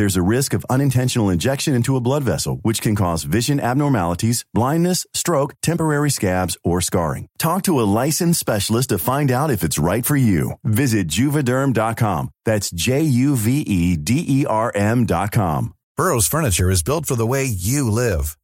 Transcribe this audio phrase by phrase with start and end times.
[0.00, 4.46] There's a risk of unintentional injection into a blood vessel, which can cause vision abnormalities,
[4.54, 7.26] blindness, stroke, temporary scabs, or scarring.
[7.38, 10.52] Talk to a licensed specialist to find out if it's right for you.
[10.64, 12.30] Visit juvederm.com.
[12.46, 15.74] That's J U V E D E R M.com.
[15.98, 18.38] Burrow's furniture is built for the way you live.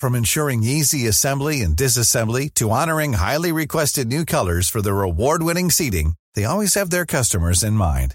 [0.00, 5.70] From ensuring easy assembly and disassembly to honoring highly requested new colors for their award-winning
[5.70, 8.14] seating, they always have their customers in mind.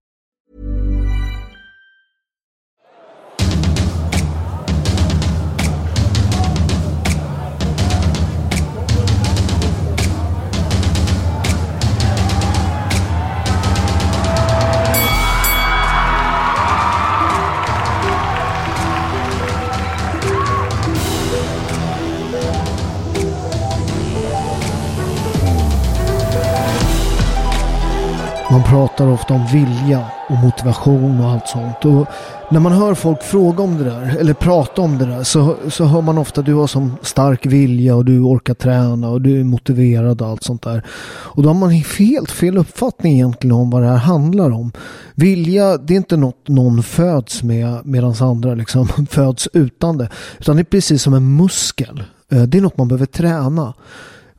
[28.51, 31.85] Man pratar ofta om vilja och motivation och allt sånt.
[31.85, 32.07] Och
[32.51, 35.85] när man hör folk fråga om det där, eller prata om det där, så, så
[35.85, 39.39] hör man ofta att du har som stark vilja och du orkar träna och du
[39.39, 40.85] är motiverad och allt sånt där.
[41.07, 44.71] Och då har man helt fel uppfattning egentligen om vad det här handlar om.
[45.15, 50.09] Vilja, det är inte något någon föds med medan andra liksom föds utan det.
[50.39, 52.03] Utan det är precis som en muskel.
[52.31, 53.73] Eh, det är något man behöver träna.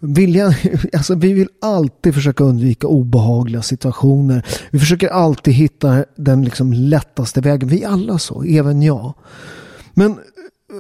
[0.05, 0.55] Viljan,
[0.93, 4.47] alltså vi vill alltid försöka undvika obehagliga situationer.
[4.71, 7.69] Vi försöker alltid hitta den liksom lättaste vägen.
[7.69, 9.15] Vi är alla så, även jag.
[9.95, 10.19] Men eh,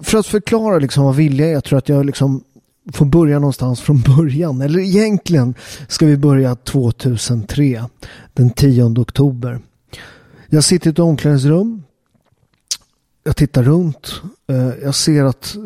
[0.03, 2.45] för att förklara liksom vad vilja är, jag tror att jag liksom
[2.93, 4.61] får börja någonstans från början.
[4.61, 5.55] Eller egentligen
[5.89, 7.85] ska vi börja 2003,
[8.33, 9.61] den 10 oktober.
[10.49, 11.83] Jag sitter i ett omklädningsrum.
[13.25, 14.23] Jag tittar runt.
[14.49, 15.63] Eh, jag ser att eh,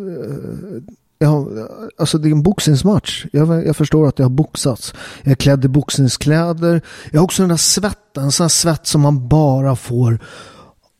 [1.18, 1.68] jag,
[1.98, 3.26] alltså det är en boxningsmatch.
[3.32, 4.94] Jag, jag förstår att jag har boxats.
[5.22, 6.82] Jag är klädd i boxningskläder.
[7.10, 8.24] Jag har också den där svetten.
[8.24, 10.18] En sån här svett som man bara får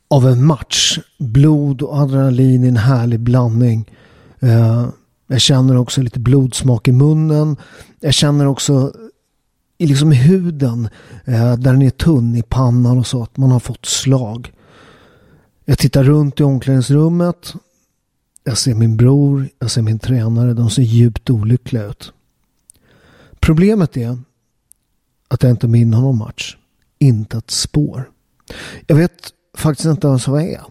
[0.07, 0.99] av en match.
[1.19, 3.91] Blod och adrenalin i en härlig blandning.
[4.39, 4.87] Eh,
[5.27, 7.57] jag känner också lite blodsmak i munnen.
[7.99, 8.93] Jag känner också
[9.77, 10.89] i liksom huden
[11.25, 14.53] eh, där den är tunn i pannan och så att man har fått slag.
[15.65, 17.53] Jag tittar runt i omklädningsrummet.
[18.47, 20.53] Jag ser min bror, jag ser min tränare.
[20.53, 22.13] De ser djupt olyckliga ut.
[23.39, 24.19] Problemet är
[25.27, 26.57] att jag inte minns någon match.
[26.99, 28.11] Inte ett spår.
[28.85, 30.63] Jag vet faktiskt inte ens vad jag är.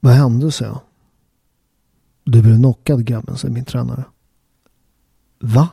[0.00, 0.80] Vad hände, så jag.
[2.24, 4.04] Du blev knockad grabben, säger min tränare.
[5.38, 5.68] Va?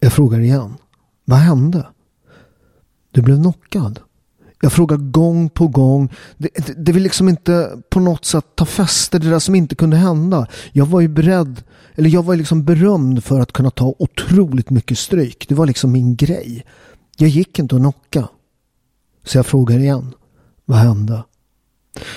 [0.00, 0.74] Jag frågar igen.
[1.24, 1.86] Vad hände?
[3.10, 4.00] Du blev knockad.
[4.60, 6.12] Jag frågar gång på gång.
[6.36, 9.74] Det, det, det vill liksom inte på något sätt ta fäste det där som inte
[9.74, 10.46] kunde hända.
[10.72, 11.62] Jag var ju beredd,
[11.94, 15.48] eller jag var ju liksom berömd för att kunna ta otroligt mycket stryk.
[15.48, 16.64] Det var liksom min grej.
[17.16, 18.28] Jag gick inte att knocka.
[19.24, 20.14] Så jag frågar igen.
[20.64, 21.24] Vad hände?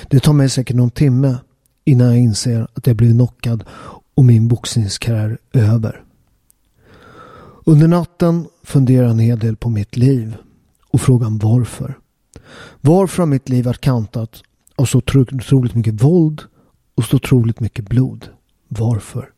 [0.09, 1.37] Det tar mig säkert någon timme
[1.85, 3.63] innan jag inser att jag blivit knockad
[4.15, 6.03] och min boxningskarriär är över.
[7.65, 10.35] Under natten funderar jag en hel del på mitt liv
[10.89, 12.00] och frågan varför.
[12.81, 14.43] Varför har mitt liv varit kantat
[14.75, 16.41] av så otroligt mycket våld
[16.95, 18.29] och så otroligt mycket blod?
[18.67, 19.29] Varför?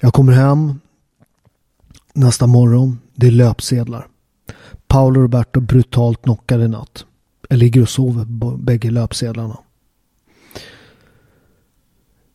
[0.00, 0.74] Jag kommer hem
[2.16, 4.08] Nästa morgon, det är löpsedlar.
[4.86, 7.04] Paolo och Roberto brutalt knockade i natt.
[7.48, 9.58] Jag ligger och sover på bägge löpsedlarna.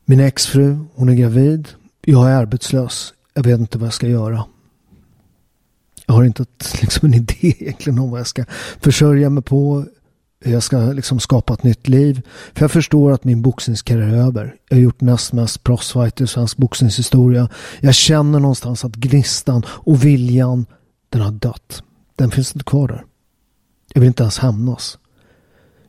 [0.05, 1.67] Min exfru, hon är gravid.
[2.01, 3.13] Jag är arbetslös.
[3.33, 4.45] Jag vet inte vad jag ska göra.
[6.11, 6.45] Jag har inte
[6.81, 8.45] liksom en idé egentligen om vad jag ska
[8.79, 9.85] försörja mig på.
[10.43, 12.21] Hur jag ska liksom skapa ett nytt liv.
[12.53, 14.55] För jag förstår att min boxningskarriär är över.
[14.69, 17.49] Jag har gjort näst mest proffsfighter i svensk boxningshistoria.
[17.79, 20.65] Jag känner någonstans att gnistan och viljan,
[21.09, 21.83] den har dött.
[22.15, 23.05] Den finns inte kvar där.
[23.93, 24.97] Jag vill inte ens hämnas.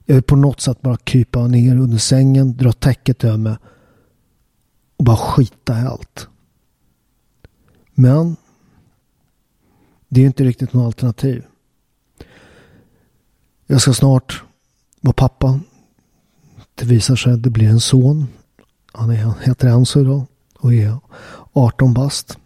[0.04, 3.56] Jag vill på något sätt bara krypa ner under sängen, dra täcket över mig
[4.96, 6.28] och bara skita i allt.
[7.94, 8.36] Men
[10.14, 11.44] det är inte riktigt något alternativ.
[13.66, 14.42] Jag ska snart
[15.00, 15.60] vara pappa.
[16.74, 18.26] Det visar sig att det blir en son.
[18.92, 20.26] Han är, heter Enzo idag
[20.58, 20.98] och är
[21.52, 22.38] 18 bast.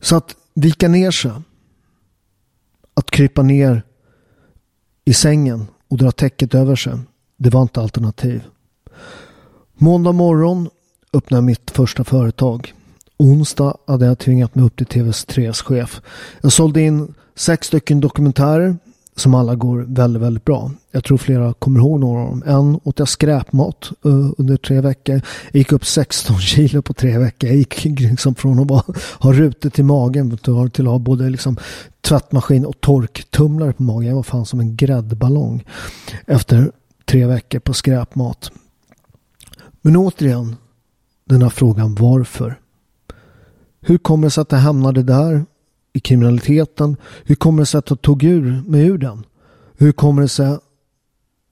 [0.00, 1.32] Så att vika ner sig.
[2.94, 3.82] Att krypa ner
[5.04, 6.98] i sängen och dra täcket över sig.
[7.36, 8.44] Det var inte alternativ.
[9.74, 10.70] Måndag morgon
[11.12, 12.74] öppnade jag mitt första företag.
[13.22, 16.00] Onsdag hade jag tvingat mig upp till TV3s chef.
[16.40, 18.76] Jag sålde in sex stycken dokumentärer
[19.16, 20.70] som alla går väldigt, väldigt bra.
[20.90, 22.42] Jag tror flera kommer ihåg några av dem.
[22.46, 25.14] En åt jag skräpmat uh, under tre veckor.
[25.52, 27.48] Jag gick upp 16 kilo på tre veckor.
[27.48, 28.84] Jag gick liksom från att bara
[29.18, 31.56] ha rutet till magen till att ha både liksom
[32.00, 34.08] tvättmaskin och torktumlare på magen.
[34.08, 35.64] Jag var fan som en gräddballong
[36.26, 36.72] efter
[37.04, 38.50] tre veckor på skräpmat.
[39.82, 40.56] Men återigen,
[41.24, 42.61] den här frågan varför.
[43.84, 45.44] Hur kommer det sig att det hamnade där
[45.92, 46.96] i kriminaliteten?
[47.24, 49.26] Hur kommer det sig att jag tog ur mig ur den?
[49.76, 50.58] Hur kommer det sig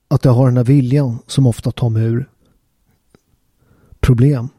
[0.07, 2.29] att jag har den här viljan som ofta tar mig ur
[3.99, 4.49] problem?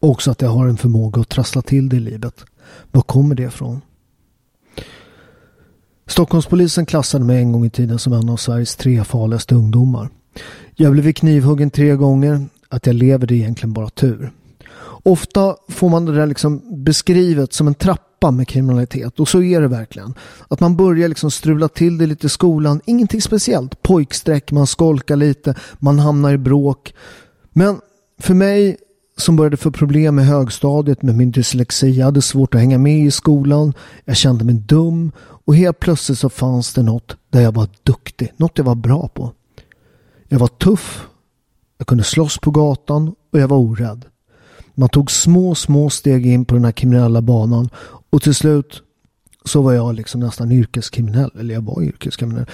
[0.00, 2.44] Och också att jag har en förmåga att trassla till det i livet.
[2.90, 3.80] Var kommer det ifrån?
[6.06, 10.08] Stockholmspolisen klassade mig en gång i tiden som en av Sveriges tre farligaste ungdomar.
[10.74, 12.46] Jag blev knivhuggen tre gånger.
[12.68, 14.32] Att jag lever det är egentligen bara tur.
[15.02, 19.60] Ofta får man det där liksom beskrivet som en trappa med kriminalitet och så är
[19.60, 20.14] det verkligen.
[20.48, 23.82] Att man börjar liksom strula till det lite i skolan, ingenting speciellt.
[23.82, 26.94] Pojksträck, man skolkar lite, man hamnar i bråk.
[27.52, 27.80] Men
[28.18, 28.76] för mig
[29.16, 31.90] som började få problem med högstadiet med min dyslexi.
[31.90, 33.72] Jag hade svårt att hänga med i skolan.
[34.04, 38.32] Jag kände mig dum och helt plötsligt så fanns det något där jag var duktig.
[38.36, 39.32] Något jag var bra på.
[40.28, 41.06] Jag var tuff.
[41.78, 44.04] Jag kunde slåss på gatan och jag var orädd.
[44.78, 47.68] Man tog små, små steg in på den här kriminella banan
[48.10, 48.82] och till slut
[49.44, 51.30] så var jag liksom nästan yrkeskriminell.
[51.38, 52.46] Eller jag var yrkeskriminell.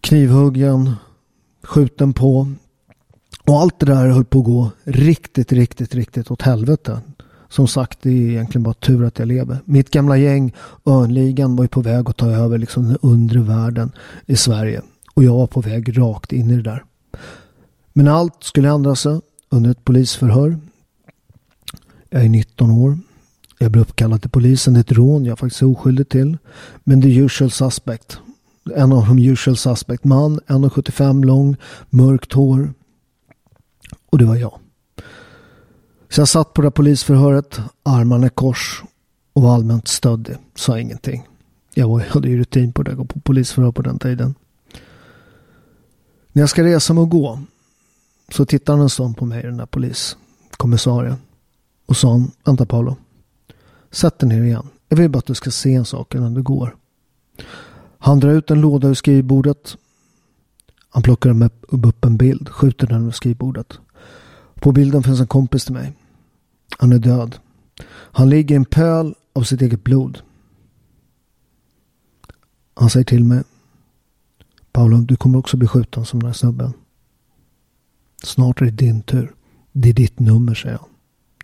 [0.00, 0.94] Knivhuggen,
[1.62, 2.52] skjuten på.
[3.46, 7.00] Och allt det där höll på att gå riktigt, riktigt, riktigt åt helvete.
[7.48, 9.58] Som sagt, det är egentligen bara tur att jag lever.
[9.64, 10.54] Mitt gamla gäng,
[10.86, 13.92] Örnligan, var ju på väg att ta över liksom den undre världen
[14.26, 14.82] i Sverige.
[15.14, 16.84] Och jag var på väg rakt in i det där.
[17.92, 19.20] Men allt skulle ändra sig
[19.52, 20.58] under ett polisförhör.
[22.10, 22.98] Jag är 19 år.
[23.58, 24.74] Jag blir uppkallad till polisen.
[24.74, 26.38] Det är ett rån jag faktiskt är oskyldig till.
[26.84, 28.18] Men the usual suspect.
[28.76, 30.04] En av de usual suspect.
[30.04, 31.56] Man, 1,75 lång,
[31.90, 32.74] mörkt hår.
[34.10, 34.58] Och det var jag.
[36.08, 38.82] Så jag satt på det här polisförhöret, armarna i kors
[39.32, 40.36] och var allmänt stöddig.
[40.54, 41.28] Sa ingenting.
[41.74, 44.34] Jag var, hade ju rutin på det, gå på polisförhör på den tiden.
[46.32, 47.38] När jag ska resa mig och gå
[48.32, 51.16] så tittade han en stund på mig, den där poliskommissarien.
[51.86, 52.96] Och sa han, vänta Paolo.
[53.90, 54.68] Sätt dig ner igen.
[54.88, 56.76] Jag vill bara att du ska se en sak innan du går.
[57.98, 59.76] Han drar ut en låda ur skrivbordet.
[60.88, 63.78] Han plockar upp en bild, skjuter den ur skrivbordet.
[64.54, 65.92] På bilden finns en kompis till mig.
[66.78, 67.36] Han är död.
[67.88, 70.18] Han ligger i en pöl av sitt eget blod.
[72.74, 73.42] Han säger till mig.
[74.72, 76.72] Paolo, du kommer också bli skjuten som den här snubben.
[78.22, 79.34] Snart är det din tur.
[79.72, 80.88] Det är ditt nummer, säger han.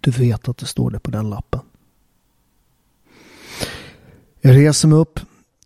[0.01, 1.61] Du vet att det står det på den lappen.
[4.41, 5.21] Jag reser mig upp.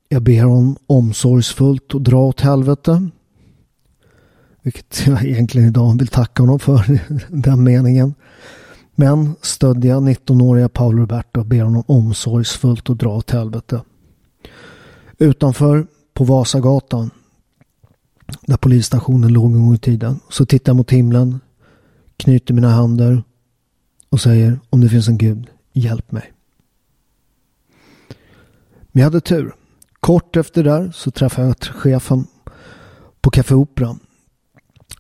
[0.09, 3.11] Jag ber honom omsorgsfullt att dra åt helvete.
[4.63, 8.15] Vilket jag egentligen idag vill tacka honom för, den meningen.
[8.95, 13.83] Men stödde jag 19-åriga Paolo Roberto och ber honom omsorgsfullt att dra åt helvete.
[15.19, 17.11] Utanför på Vasagatan
[18.41, 20.21] där polisstationen låg en gång i tiden.
[20.31, 21.41] Så tittar jag mot himlen,
[22.17, 23.23] knyter mina händer
[24.09, 26.33] och säger om det finns en gud, hjälp mig.
[28.93, 29.55] Men jag hade tur.
[30.01, 32.27] Kort efter det där så träffade jag chefen
[33.21, 33.97] på Café Opera.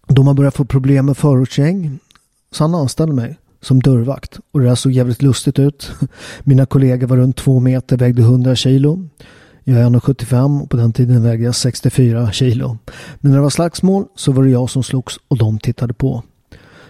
[0.07, 1.99] De har börjat få problem med förortsgäng.
[2.51, 5.93] Så han anställde mig som dörrvakt och det där såg jävligt lustigt ut.
[6.45, 9.09] Mina kollegor var runt två meter, vägde 100 kilo.
[9.65, 12.79] Jag är 1,75 och på den tiden vägde jag 64 kilo.
[13.21, 16.23] Men när det var slagsmål så var det jag som slogs och de tittade på.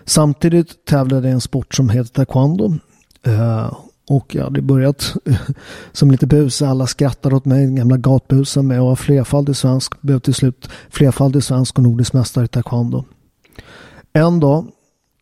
[0.05, 2.75] Samtidigt tävlade jag i en sport som heter taekwondo.
[3.27, 3.75] Uh,
[4.09, 5.15] och jag hade börjat
[5.93, 6.63] som lite bus.
[6.63, 8.67] Alla skrattade åt mig, gamla gatbusen.
[8.67, 13.05] Men jag var flerfaldig svensk, blev till slut flerfaldig svensk och nordisk mästare i taekwondo.
[14.13, 14.67] En dag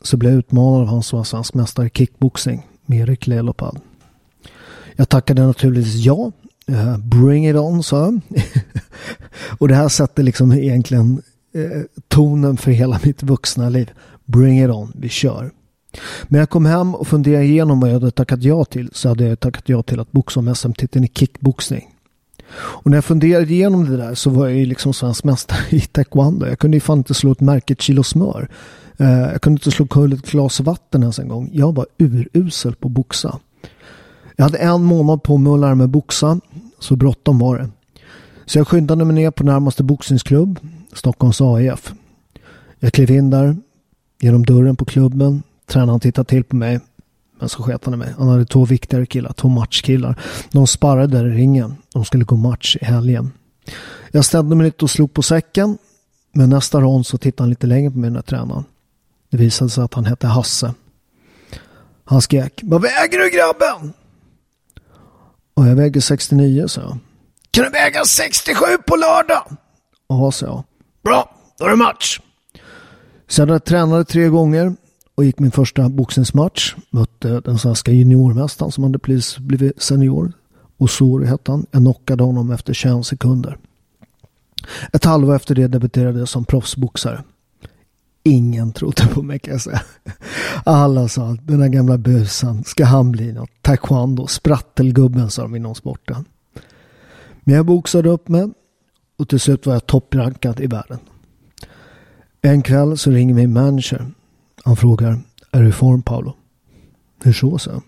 [0.01, 3.79] så blev jag utmanad av han som var svensk mästare i kickboxing, Merik Lelopad.
[4.95, 6.31] Jag tackade naturligtvis ja.
[6.69, 8.21] Uh, bring it on, sa jag.
[9.59, 11.21] och det här sätter liksom egentligen
[11.55, 13.91] uh, tonen för hela mitt vuxna liv.
[14.25, 15.51] Bring it on, vi kör.
[16.23, 19.27] Men jag kom hem och funderade igenom vad jag hade tackat ja till så hade
[19.27, 21.87] jag tackat ja till att boxa om SM-titeln i kickboxning.
[22.53, 25.79] Och när jag funderade igenom det där så var jag ju liksom svensk mästare i
[25.81, 26.45] taekwondo.
[26.45, 28.49] Jag kunde ju fan inte slå ett märke ett kilo smör.
[29.01, 31.49] Uh, jag kunde inte slå kull ett glas vatten ens en gång.
[31.53, 33.39] Jag var urusel på att boxa.
[34.35, 36.39] Jag hade en månad på mig att lära mig boxa.
[36.81, 37.69] Så bråttom var det.
[38.45, 40.59] Så jag skyndade mig ner på närmaste boxningsklubb,
[40.93, 41.93] Stockholms AIF.
[42.79, 43.57] Jag klev in där,
[44.21, 45.43] genom dörren på klubben.
[45.65, 46.79] Tränaren tittade till på mig.
[47.39, 48.13] Men så sket han i mig.
[48.17, 50.19] Han hade två viktigare killar, två matchkillar.
[50.51, 51.75] De sparrade där i ringen.
[51.93, 53.31] De skulle gå match i helgen.
[54.11, 55.77] Jag ställde mig lite och slog på säcken.
[56.33, 58.63] Men nästa rond så tittade han lite längre på mig, den där tränaren.
[59.29, 60.73] Det visade sig att han hette Hasse.
[62.05, 62.59] Han skrek.
[62.63, 63.93] Vad väger du grabben?
[65.61, 66.97] Och jag väger 69, så jag.
[67.51, 69.57] Kan du väga 67 på lördag?
[70.07, 70.63] Ja, sa jag.
[71.03, 72.19] Bra, då är det match.
[73.27, 74.75] Så jag tränade tre gånger
[75.15, 76.75] och gick min första boxningsmatch.
[76.89, 80.33] Mötte den svenska juniormästaren som hade precis blivit senior.
[80.77, 81.65] Osori hette han.
[81.71, 83.57] Jag knockade honom efter 21 sekunder.
[84.93, 87.23] Ett halvår efter det debuterade jag som proffsboxare.
[88.23, 89.81] Ingen trodde på mig kan jag säga.
[90.65, 93.49] Alla sa att den där gamla busan, ska han bli något?
[93.61, 96.25] Taekwondo, sprattelgubben sa de inom sporten.
[97.43, 98.49] Men jag boxade upp mig
[99.17, 100.99] och till slut var jag topprankad i världen.
[102.41, 104.11] En kväll så ringer min manager.
[104.63, 105.19] Han frågar,
[105.51, 106.33] är du i form Paolo?
[107.23, 107.81] Hur så, så?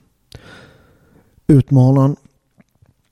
[1.48, 2.16] Utmanaren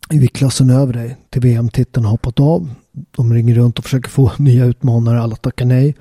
[0.10, 2.70] i viktklassen över dig till VM-titeln har hoppat av.
[2.92, 5.22] De ringer runt och försöker få nya utmanare.
[5.22, 5.96] Alla tackar nej.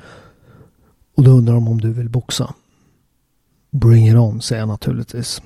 [1.21, 2.55] Och då undrar de om du vill boxa.
[3.71, 5.43] Bring it on, säger jag naturligtvis.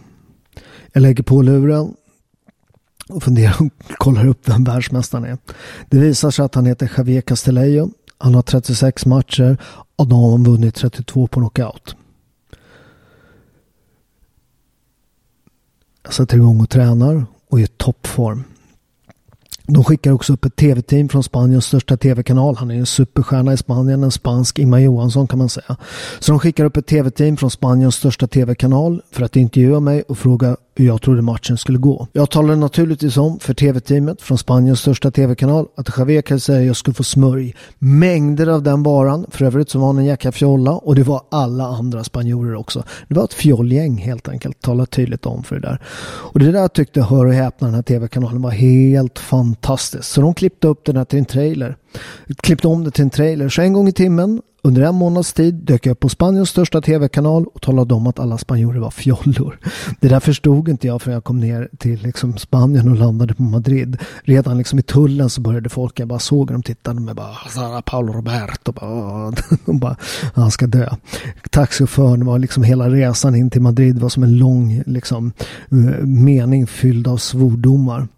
[0.92, 1.94] Jag lägger på luren
[3.08, 5.38] och funderar och kollar upp vem världsmästaren är.
[5.90, 7.90] Det visar sig att han heter Javier Castellejo.
[8.18, 9.56] Han har 36 matcher
[9.96, 11.96] och då har han vunnit 32 på knockout.
[16.02, 18.44] Jag sätter igång och tränar och är i toppform.
[19.66, 22.56] De skickar också upp ett tv-team från Spaniens största tv-kanal.
[22.56, 25.76] Han är en superstjärna i Spanien, en spansk Imma Johansson kan man säga.
[26.18, 30.18] Så de skickar upp ett tv-team från Spaniens största tv-kanal för att intervjua mig och
[30.18, 32.08] fråga hur jag trodde matchen skulle gå.
[32.12, 36.66] Jag talade naturligtvis om för tv-teamet från Spaniens största tv-kanal att Javier kan säga att
[36.66, 37.54] jag skulle få smörj.
[37.78, 39.26] Mängder av den varan.
[39.30, 42.84] För övrigt så var han en jäkla fjolla och det var alla andra spanjorer också.
[43.08, 44.60] Det var ett fjollgäng helt enkelt.
[44.60, 45.82] Tala tydligt om för det där.
[46.04, 50.10] Och det där tyckte Hör och häpna den här tv-kanalen var helt fantastiskt.
[50.10, 51.76] Så de klippte upp den här till en trailer.
[52.36, 53.48] Klippte om det till en trailer.
[53.48, 56.80] Så en gång i timmen under en månads tid dök jag upp på Spaniens största
[56.80, 59.58] tv-kanal och talade om att alla spanjorer var fjollor.
[60.00, 63.42] Det där förstod inte jag förrän jag kom ner till liksom Spanien och landade på
[63.42, 63.96] Madrid.
[64.22, 68.12] Redan liksom i tullen så började folk, jag bara såg dem tittade med bara Paolo
[68.12, 68.72] Roberto.
[68.72, 69.32] Bara,
[69.66, 69.96] de bara,
[70.34, 70.88] han ska dö.
[71.50, 75.32] Taxichauffören var liksom hela resan in till Madrid var som en lång liksom,
[75.70, 78.08] eh, mening fylld av svordomar.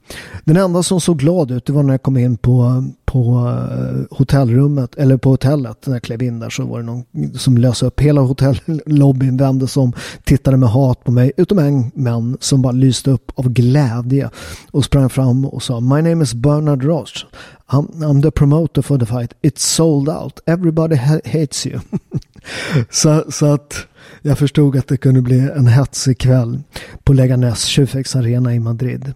[0.44, 4.16] Den enda som såg glad ut det var när jag kom in på, på eh,
[4.18, 5.86] hotellrummet eller på hotellet.
[5.86, 9.68] När jag klev in där så var det någon som löste upp hela hotellobbyn vände
[9.68, 9.92] som
[10.24, 14.30] tittade med hat på mig utom en man som bara lyste upp av glädje
[14.70, 17.26] och sprang fram och sa My name is Bernard Ross.
[17.68, 19.34] I'm, I'm the promoter for the fight.
[19.42, 20.40] It's sold out.
[20.46, 21.80] Everybody ha hates you.
[22.90, 23.86] Så, så att
[24.22, 26.62] jag förstod att det kunde bli en hetsig kväll
[27.04, 29.14] på Leganes Tjuvfäks Arena i Madrid.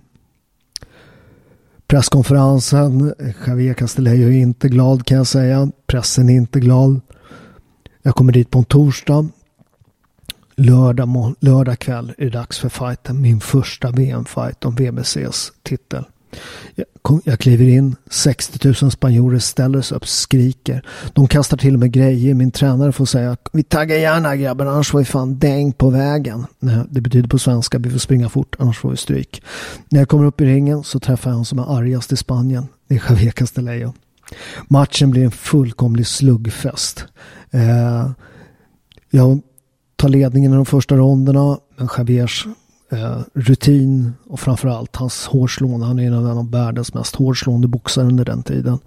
[1.91, 3.15] Presskonferensen,
[3.47, 5.71] Javier Castellejo är inte glad kan jag säga.
[5.87, 7.01] Pressen är inte glad.
[8.03, 9.29] Jag kommer dit på en torsdag.
[10.55, 13.21] Lördag, lördag kväll är det dags för fighten.
[13.21, 16.05] Min första VM-fight om VBCs titel.
[17.25, 20.85] Jag kliver in, 60 000 spanjorer ställer sig upp, skriker.
[21.13, 22.35] De kastar till och med grejer.
[22.35, 26.47] Min tränare får säga vi taggar gärna grabben annars får vi fan däng på vägen.
[26.59, 29.43] Nej, det betyder på svenska vi får springa fort annars får vi stryk.
[29.89, 32.69] När jag kommer upp i ringen så träffar jag han som är argast i Spanien.
[32.89, 33.93] Det är Javier Castellejo.
[34.69, 37.05] Matchen blir en fullkomlig sluggfest.
[37.51, 38.11] Eh,
[39.11, 39.41] jag
[39.97, 41.59] tar ledningen i de första ronderna.
[41.77, 42.47] Men Javiers
[42.91, 45.87] eh, rutin och framförallt hans hårslående.
[45.87, 48.79] Han är en av världens mest hårslående boxare under den tiden.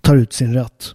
[0.00, 0.94] Tar ut sin rätt.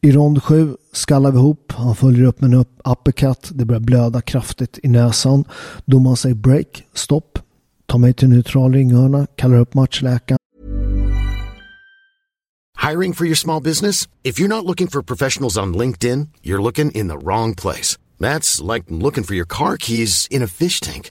[0.00, 1.72] I rond sju skallar vi ihop.
[1.76, 3.50] Han följer upp med en uppercut.
[3.50, 5.44] Det börjar blöda kraftigt i näsan.
[5.84, 7.38] Domaren säger break, stopp.
[7.86, 9.26] Tar mig till neutral ringhörna.
[9.36, 10.38] Kallar upp matchläkaren.
[12.90, 14.08] Hiring for your small business?
[14.22, 17.98] If you're not looking for professionals on LinkedIn, you're looking in the wrong place.
[18.20, 21.10] That's like looking for your car keys in a fish tank.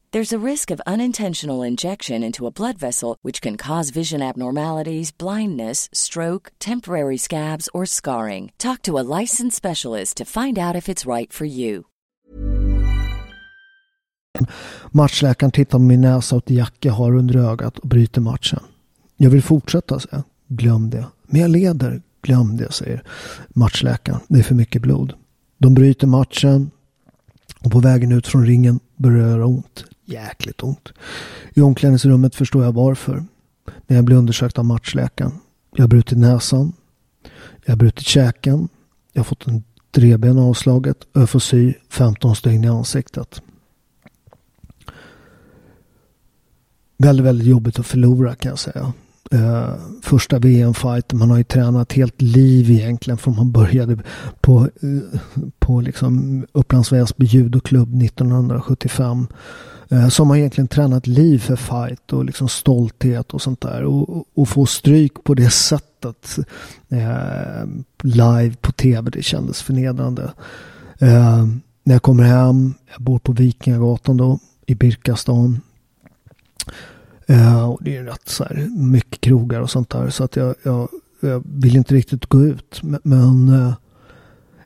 [0.13, 5.17] There's a risk of unintentional injection into a blood vessel, which can cause vision abnormalities,
[5.17, 8.51] blindness, stroke, temporary scabs, or scarring.
[8.57, 11.83] Talk to a licensed specialist to find out if it's right for you.
[14.91, 18.59] Matchläkaren tittar på min näsa och ett jack jag har under ögat och bryter matchen.
[19.17, 20.23] Jag vill fortsätta, säger jag.
[20.57, 21.05] Glöm det.
[21.23, 22.01] Men jag leder.
[22.21, 23.03] Glöm det, säger
[23.49, 24.19] matchläkaren.
[24.27, 25.13] Det är för mycket blod.
[25.57, 26.71] De bryter matchen
[27.59, 29.85] och på vägen ut från ringen börjar det göra ont.
[30.11, 30.89] Jäkligt ont.
[31.53, 33.25] I omklädningsrummet förstår jag varför.
[33.87, 35.31] När jag blir undersökt av matchläkaren.
[35.75, 36.73] Jag har brutit näsan.
[37.65, 38.69] Jag har brutit käken.
[39.13, 43.41] Jag har fått en drevben avslaget och jag får sy 15 stygn i ansiktet.
[46.97, 48.93] Väldigt, väldigt jobbigt att förlora kan jag säga.
[49.33, 51.19] Uh, första VM-fighten.
[51.19, 53.97] Man har ju tränat helt liv egentligen från man började
[54.41, 55.01] på, uh,
[55.59, 59.27] på liksom Upplands Väsby judoklubb 1975.
[59.91, 63.83] Eh, som har egentligen tränat liv för fight och liksom stolthet och sånt där.
[63.83, 66.37] Och, och få stryk på det sättet
[66.89, 67.65] eh,
[68.03, 70.33] live på tv, det kändes förnedrande.
[70.99, 71.45] Eh,
[71.83, 75.61] när jag kommer hem, jag bor på Vikingagatan då i Birkastan.
[77.27, 80.09] Eh, och det är rätt så här mycket krogar och sånt där.
[80.09, 82.79] Så att jag, jag, jag vill inte riktigt gå ut.
[82.83, 83.73] Men, men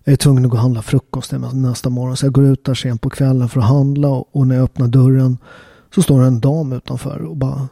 [0.07, 2.17] jag är tvungen att gå och handla frukost nästa morgon.
[2.17, 4.09] Så jag går ut där sent på kvällen för att handla.
[4.09, 5.37] Och, när jag öppnar dörren
[5.95, 7.67] så står det en dam utanför och bara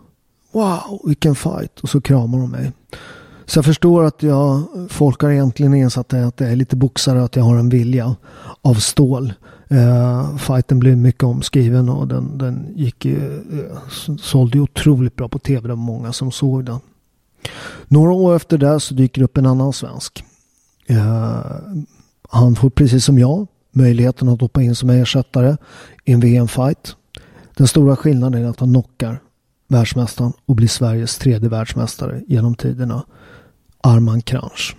[0.52, 1.80] Wow, vilken fight.
[1.80, 2.72] Och så kramar hon mig.
[3.46, 7.26] Så jag förstår att jag, folk har egentligen insett att jag är lite boxare och
[7.26, 8.16] att jag har en vilja
[8.62, 9.34] av stål.
[9.72, 15.40] Uh, fighten blev mycket omskriven och den, den gick ju, uh, sålde otroligt bra på
[15.40, 15.62] tv.
[15.62, 16.80] Det var många som såg den.
[17.88, 20.24] Några år efter det så dyker upp en annan svensk.
[20.92, 21.42] Uh,
[22.34, 25.58] han får precis som jag möjligheten att hoppa in som ersättare
[26.06, 26.96] i en VM-fight.
[27.58, 29.22] Den stora skillnaden är att han knockar
[29.68, 33.06] världsmästaren och blir Sveriges tredje världsmästare genom tiderna.
[33.82, 34.76] Arman Kranz.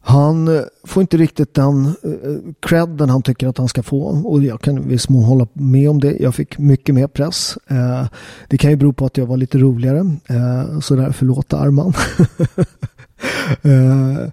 [0.00, 1.92] Han eh, får inte riktigt den eh,
[2.60, 6.00] credden han tycker att han ska få och jag kan viss mån hålla med om
[6.00, 6.16] det.
[6.20, 7.58] Jag fick mycket mer press.
[7.66, 8.06] Eh,
[8.48, 10.16] det kan ju bero på att jag var lite roligare.
[10.82, 11.92] Så där, förlåt Arman.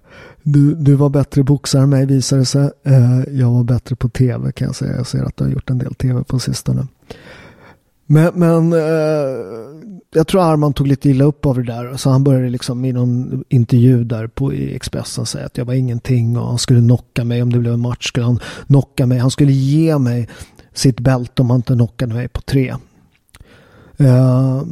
[0.52, 2.70] du, du var bättre boxare än mig visade det sig.
[2.84, 4.96] Eh, jag var bättre på tv kan jag säga.
[4.96, 6.86] Jag ser att du har gjort en del tv på sistone.
[8.06, 8.78] Men, men eh,
[10.14, 11.96] jag tror Arman tog lite illa upp av det där.
[11.96, 15.74] Så han började liksom i någon intervju där på i Expressen säga att jag var
[15.74, 18.08] ingenting och han skulle knocka mig om det blev en match.
[18.08, 19.18] Skulle han knocka mig.
[19.18, 20.28] Han skulle ge mig
[20.74, 22.74] sitt bälte om han inte knockade mig på tre.
[23.96, 24.62] Eh,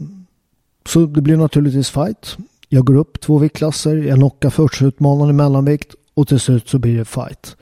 [0.89, 2.37] så det blev naturligtvis fight.
[2.69, 3.97] Jag går upp två viktklasser.
[3.97, 4.85] Jag knockar första
[5.31, 7.57] i mellanvikt och till slut så blir det fight.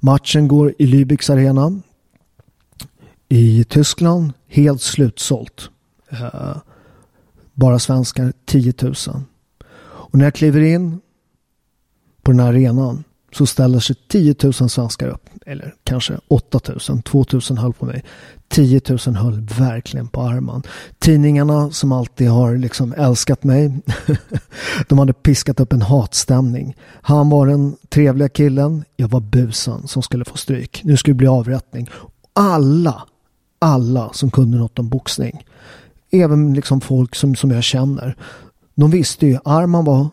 [0.00, 1.80] Matchen går i Lübecks arena
[3.28, 5.70] i Tyskland helt slutsålt.
[6.10, 6.56] Eh,
[7.54, 8.94] bara svenskar 10 000.
[9.82, 11.00] Och när jag kliver in
[12.22, 17.58] på den här arenan så ställer sig 10 000 svenskar upp eller kanske 8000, 2000
[17.58, 18.04] höll på mig.
[18.48, 20.62] 10 000 höll verkligen på Arman.
[20.98, 23.80] Tidningarna som alltid har liksom älskat mig,
[24.88, 26.76] de hade piskat upp en hatstämning.
[27.02, 30.80] Han var den trevliga killen, jag var busen som skulle få stryk.
[30.84, 31.88] Nu skulle det bli avrättning.
[32.32, 33.02] Alla,
[33.58, 35.44] alla som kunde något om boxning,
[36.10, 38.16] även liksom folk som, som jag känner,
[38.74, 40.08] de visste ju, Arman var,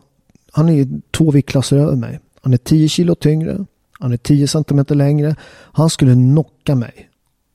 [0.52, 2.20] han är två viktklasser över mig.
[2.42, 3.64] Han är 10 kilo tyngre,
[3.98, 5.36] han är 10 centimeter längre.
[5.72, 7.08] Han skulle knocka mig.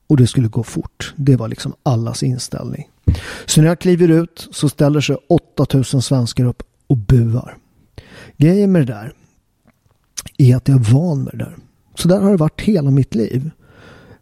[0.06, 1.14] Och det skulle gå fort.
[1.16, 2.88] Det var liksom allas inställning.
[3.46, 7.56] Så när jag kliver ut så ställer sig 8000 svenskar upp och buar.
[8.36, 9.12] Grejen med det där
[10.38, 11.56] är att jag är van med det där.
[11.94, 13.50] Så där har det varit hela mitt liv.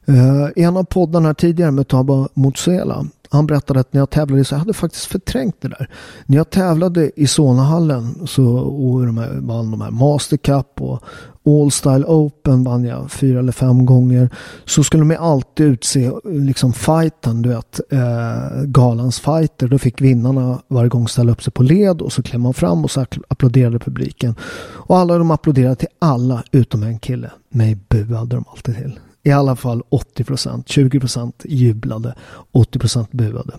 [0.09, 4.45] Uh, I en av poddarna tidigare med Taba Motsela han berättade att när jag tävlade
[4.45, 5.89] så jag hade faktiskt förträngt det där.
[6.27, 11.03] När jag tävlade i Solnahallen så och de här, vann de här Master Cup och
[11.47, 14.31] All Style Open vann jag fyra eller fem gånger.
[14.65, 19.69] Så skulle de alltid utse liksom fighten, du vet, eh, galans fighter.
[19.69, 22.85] Då fick vinnarna varje gång ställa upp sig på led och så klev man fram
[22.85, 24.35] och så applåderade publiken.
[24.61, 27.31] Och alla de applåderade till alla utom en kille.
[27.49, 28.99] Mig buade de alltid till.
[29.23, 30.69] I alla fall 80 procent.
[30.69, 32.15] 20 procent jublade.
[32.53, 33.57] 80 procent buade.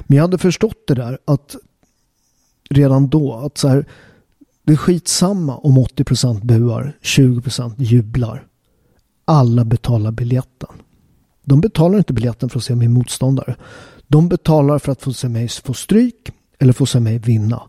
[0.00, 1.56] Men jag hade förstått det där att
[2.70, 3.86] redan då att så här,
[4.64, 8.46] det är skitsamma om 80 procent buar, 20 procent jublar.
[9.24, 10.70] Alla betalar biljetten.
[11.44, 13.56] De betalar inte biljetten för att se min motståndare.
[14.06, 17.62] De betalar för att få se mig få stryk eller få se mig vinna.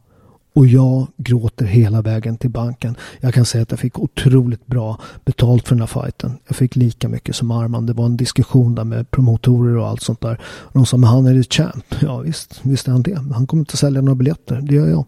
[0.60, 2.95] Och jag gråter hela vägen till banken.
[3.19, 6.38] Jag kan säga att jag fick otroligt bra betalt för den här fighten.
[6.48, 7.86] Jag fick lika mycket som Arman.
[7.86, 10.39] Det var en diskussion där med promotorer och allt sånt där.
[10.43, 11.86] Och de sa, men han är ju champ.
[12.02, 13.15] Ja visst, visst är han det.
[13.34, 14.62] Han kommer inte sälja några biljetter.
[14.62, 15.06] Det gör jag.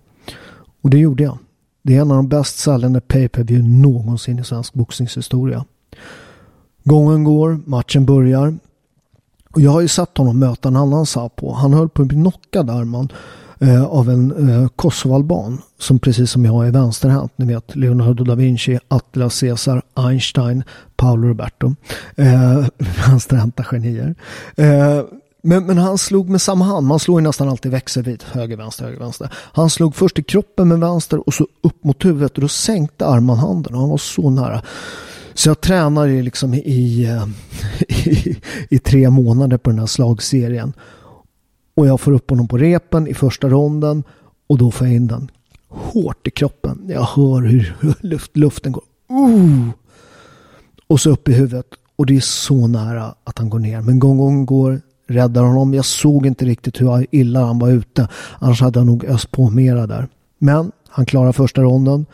[0.82, 1.38] Och det gjorde jag.
[1.84, 5.66] Det är en av de bäst säljande pay per view någonsin i svensk boxningshistoria.
[6.84, 8.58] Gången går, matchen börjar.
[9.50, 11.54] Och jag har ju sett honom möta en annan Sapo.
[11.54, 13.10] Han höll på att bli knockad Arman
[13.62, 17.32] eh, av en eh, kosovalban som precis som jag är vänsterhänt.
[17.36, 20.64] Ni vet Leonardo da Vinci, Atlas Caesar, Einstein,
[20.96, 21.76] Paolo Roberto.
[22.16, 22.66] Eh,
[23.08, 24.16] vänsterhänta genier.
[24.56, 25.02] Eh,
[25.44, 26.88] men, men, han slog med samma hand.
[26.88, 28.24] Man slår ju nästan alltid växelvis.
[28.24, 29.30] Höger, vänster, höger, vänster.
[29.34, 33.06] Han slog först i kroppen med vänster och så upp mot huvudet och då sänkte
[33.06, 34.62] armen handen och han var så nära.
[35.34, 37.28] Så jag tränade liksom i, i, eh,
[38.08, 38.38] i,
[38.70, 40.74] i tre månader på den här slagserien.
[41.82, 44.04] Och jag får upp honom på repen i första ronden
[44.48, 45.32] och då får jag in den
[45.70, 46.86] hårt i kroppen.
[46.88, 48.84] Jag hör hur luft, luften går.
[49.12, 49.70] Uh!
[50.88, 51.66] Och så upp i huvudet.
[51.96, 53.82] Och det är så nära att han går ner.
[53.82, 55.74] Men gång gång går, räddar honom.
[55.74, 58.08] Jag såg inte riktigt hur illa han var ute.
[58.40, 60.08] Annars hade jag nog öst på mera där.
[60.38, 62.06] Men han klarar första ronden.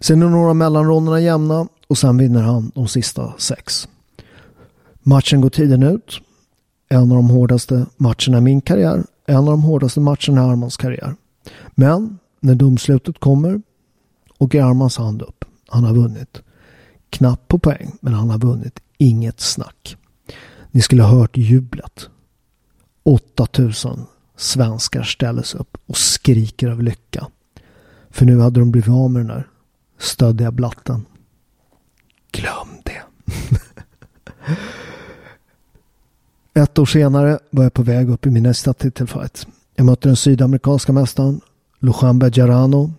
[0.00, 3.88] Sen är några mellanronderna jämna och sen vinner han de sista sex.
[5.02, 6.20] Matchen går tiden ut
[6.88, 9.04] en av de hårdaste matcherna i min karriär.
[9.26, 11.14] En av de hårdaste matcherna i Armans karriär.
[11.74, 13.62] Men när domslutet kommer
[14.38, 15.44] och Armans hand upp.
[15.68, 16.42] Han har vunnit.
[17.10, 18.80] Knappt på poäng, men han har vunnit.
[18.98, 19.96] Inget snack.
[20.70, 22.08] Ni skulle ha hört jublet.
[23.02, 24.06] 8000
[24.36, 27.26] svenskar ställer sig upp och skriker av lycka.
[28.10, 29.48] För nu hade de blivit av med den där
[29.98, 31.06] stöddiga blatten.
[32.32, 33.02] Glöm det.
[36.56, 39.46] Ett år senare var jag på väg upp i min nästa titelfight.
[39.76, 41.40] Jag mötte den sydamerikanska mästaren
[41.78, 42.92] Lujan Bejarano.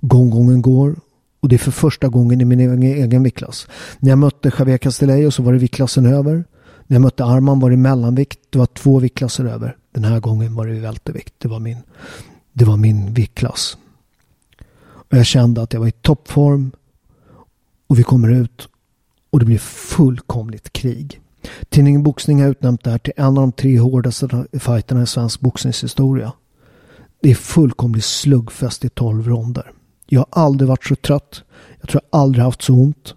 [0.00, 0.96] Gånggången går
[1.40, 3.66] och det är för första gången i min egen, egen viktklass.
[3.98, 6.44] När jag mötte Javier Castillejo så var det viktklassen över.
[6.86, 8.40] När jag mötte Arman var det mellanvikt.
[8.50, 9.76] Det var två viktklasser över.
[9.92, 11.34] Den här gången var det vältervikt.
[11.38, 11.78] Det var min,
[12.52, 13.78] det var min viktklass.
[14.82, 16.70] Och jag kände att jag var i toppform.
[17.86, 18.68] Och vi kommer ut
[19.30, 21.19] och det blir fullkomligt krig.
[21.68, 25.40] Tidningen Boxning har utnämnt det här till en av de tre hårdaste fighterna i svensk
[25.40, 26.32] boxningshistoria.
[27.22, 29.72] Det är fullkomlig sluggfest i tolv ronder.
[30.06, 31.42] Jag har aldrig varit så trött.
[31.80, 33.14] Jag tror jag aldrig haft så ont.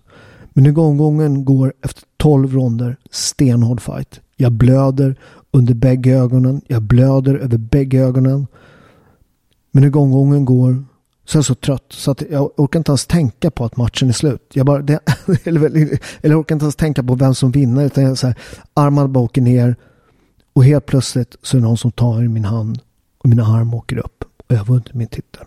[0.53, 4.21] Men när gånggången går efter tolv ronder, stenhård fight.
[4.35, 5.15] Jag blöder
[5.51, 6.61] under bägge ögonen.
[6.67, 8.47] Jag blöder över bägge ögonen.
[9.71, 10.85] Men när gånggången går
[11.25, 14.09] så jag är så trött så att jag orkar inte ens tänka på att matchen
[14.09, 14.51] är slut.
[14.53, 14.99] Jag bara, det,
[15.43, 17.85] eller, eller orkar inte ens tänka på vem som vinner.
[17.85, 18.35] Utan jag så här,
[18.73, 19.75] armarna bara åker ner.
[20.53, 22.79] Och helt plötsligt så är det någon som tar i min hand.
[23.17, 24.23] Och mina arm åker upp.
[24.23, 25.45] Och jag har vunnit min titel.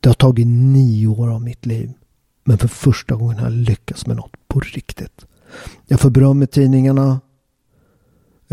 [0.00, 1.92] Det har tagit nio år av mitt liv.
[2.44, 5.26] Men för första gången har jag lyckats med något på riktigt.
[5.86, 7.20] Jag får beröm i tidningarna.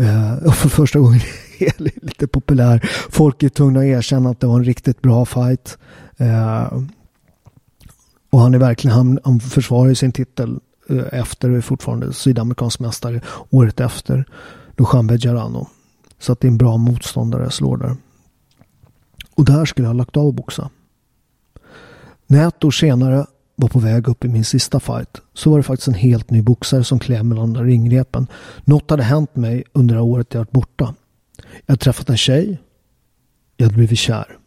[0.02, 1.20] Uh, och för första gången
[1.58, 2.90] är lite populär.
[3.10, 5.78] Folk är tvungna att erkänna att det var en riktigt bra fight.
[6.20, 6.82] Uh,
[8.32, 12.80] och han är verkligen, han, han försvarar sin titel eh, efter och är fortfarande sydamerikansk
[12.80, 14.24] mästare året efter.
[14.76, 15.68] Då Bejarano.
[16.18, 17.96] Så att det är en bra motståndare jag slår där.
[19.34, 20.70] Och där skulle jag ha lagt av att boxa.
[22.26, 25.62] När ett år senare var på väg upp i min sista fight så var det
[25.62, 28.26] faktiskt en helt ny boxare som klev mellan ringrepen.
[28.64, 30.94] Något hade hänt mig under det året jag varit borta.
[31.36, 32.58] Jag hade träffat en tjej.
[33.56, 34.38] Jag hade blivit kär.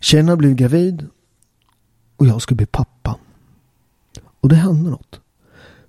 [0.00, 1.06] Tjejen hade blivit gravid
[2.16, 3.18] och jag skulle bli pappa.
[4.40, 5.20] Och det hände något.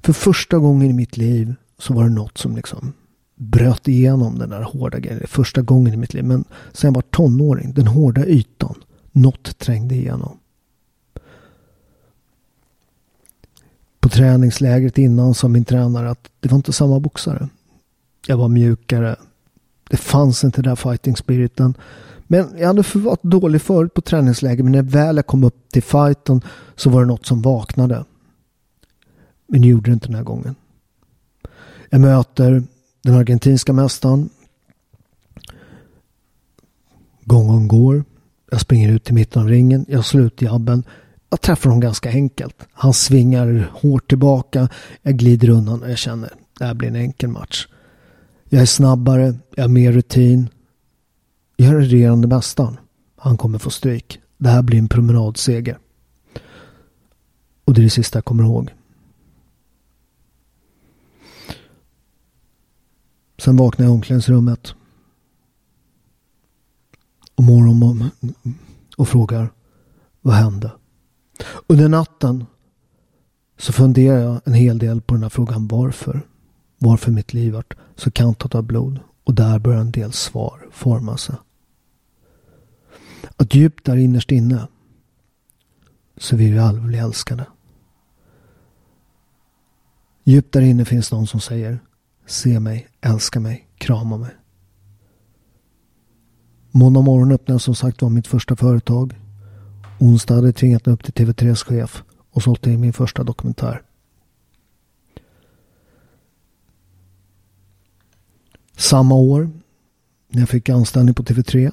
[0.02, 2.94] För första gången i mitt liv så var det något som liksom
[3.36, 5.28] bröt igenom den där hårda grejen.
[5.28, 6.24] Första gången i mitt liv.
[6.24, 8.76] Men sen jag var tonåring, den hårda ytan.
[9.12, 10.38] Något trängde igenom.
[14.04, 17.50] På träningslägret innan sa min tränare att det var inte samma boxare.
[18.28, 19.16] Jag var mjukare.
[19.90, 21.74] Det fanns inte den där fighting spiriten.
[22.28, 24.64] Men jag hade varit dålig förut på träningsläger.
[24.64, 26.42] Men när väl jag kom upp till fighten
[26.76, 28.06] så var det något som vaknade.
[29.48, 30.56] Men det gjorde det inte den här gången.
[31.90, 32.64] Jag möter
[33.04, 34.30] den argentinska mästaren.
[37.26, 38.04] Gången går.
[38.52, 39.86] Jag springer ut till mitten av ringen.
[39.88, 40.84] Jag slår ut jabben.
[41.34, 42.68] Jag träffar honom ganska enkelt.
[42.74, 44.70] Han svingar hårt tillbaka.
[45.02, 47.68] Jag glider undan och jag känner att det här blir en enkel match.
[48.50, 49.36] Jag är snabbare.
[49.56, 50.50] Jag har mer rutin.
[51.56, 52.78] Jag är regerande mästaren.
[53.16, 54.20] Han kommer få stryk.
[54.38, 55.78] Det här blir en promenadseger.
[57.66, 58.74] Och det är det sista jag kommer ihåg.
[63.38, 64.74] Sen vaknar jag i omklädningsrummet.
[67.36, 68.10] Och morgon
[68.98, 69.50] och frågar
[70.22, 70.72] vad hände?
[71.68, 72.46] Under natten
[73.58, 76.22] så funderar jag en hel del på den här frågan varför.
[76.78, 79.00] Varför mitt liv vart så kantat av blod.
[79.24, 81.36] Och där börjar en del svar forma sig.
[83.38, 84.68] Att djupt där innerst inne
[86.18, 87.46] så vill vi alla bli älskade.
[90.24, 91.80] Djupt där inne finns någon som säger
[92.26, 94.32] Se mig, älska mig, krama mig.
[96.72, 99.16] Måndag morgon öppnade som sagt var mitt första företag.
[100.04, 103.82] Onsdag hade jag tvingat mig upp till TV3s chef och sålt in min första dokumentär.
[108.78, 109.50] Samma år,
[110.28, 111.72] när jag fick anställning på TV3,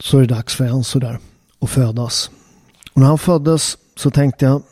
[0.00, 1.18] så är det dags för Enzo där
[1.58, 2.30] att födas.
[2.92, 4.62] Och när han föddes så tänkte jag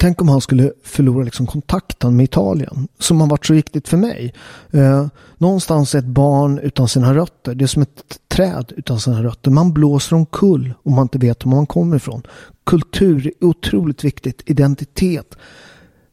[0.00, 3.96] Tänk om han skulle förlora liksom kontakten med Italien som har varit så viktigt för
[3.96, 4.34] mig.
[4.70, 5.06] Eh,
[5.38, 7.54] någonstans ett barn utan sina rötter.
[7.54, 9.50] Det är som ett träd utan sina rötter.
[9.50, 12.22] Man blåser omkull om man inte vet var man kommer ifrån.
[12.66, 14.42] Kultur är otroligt viktigt.
[14.46, 15.34] Identitet.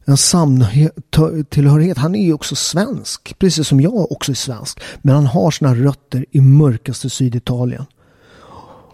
[0.04, 1.98] En samtillhörighet.
[1.98, 3.38] Han är ju också svensk.
[3.38, 4.80] Precis som jag också är svensk.
[5.02, 7.84] Men han har sina rötter i mörkaste Syditalien.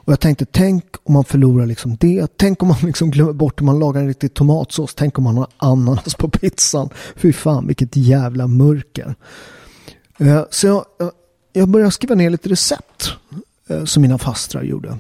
[0.05, 2.27] Och jag tänkte, tänk om man förlorar liksom det.
[2.37, 4.95] Tänk om man liksom glömmer bort om man lagar en riktig tomatsås.
[4.95, 6.89] Tänk om man har ananas på pizzan.
[7.17, 9.15] Fy fan, vilket jävla mörker.
[10.19, 11.09] Eh, så jag, eh,
[11.53, 13.13] jag började skriva ner lite recept
[13.69, 14.99] eh, som mina fastrar gjorde.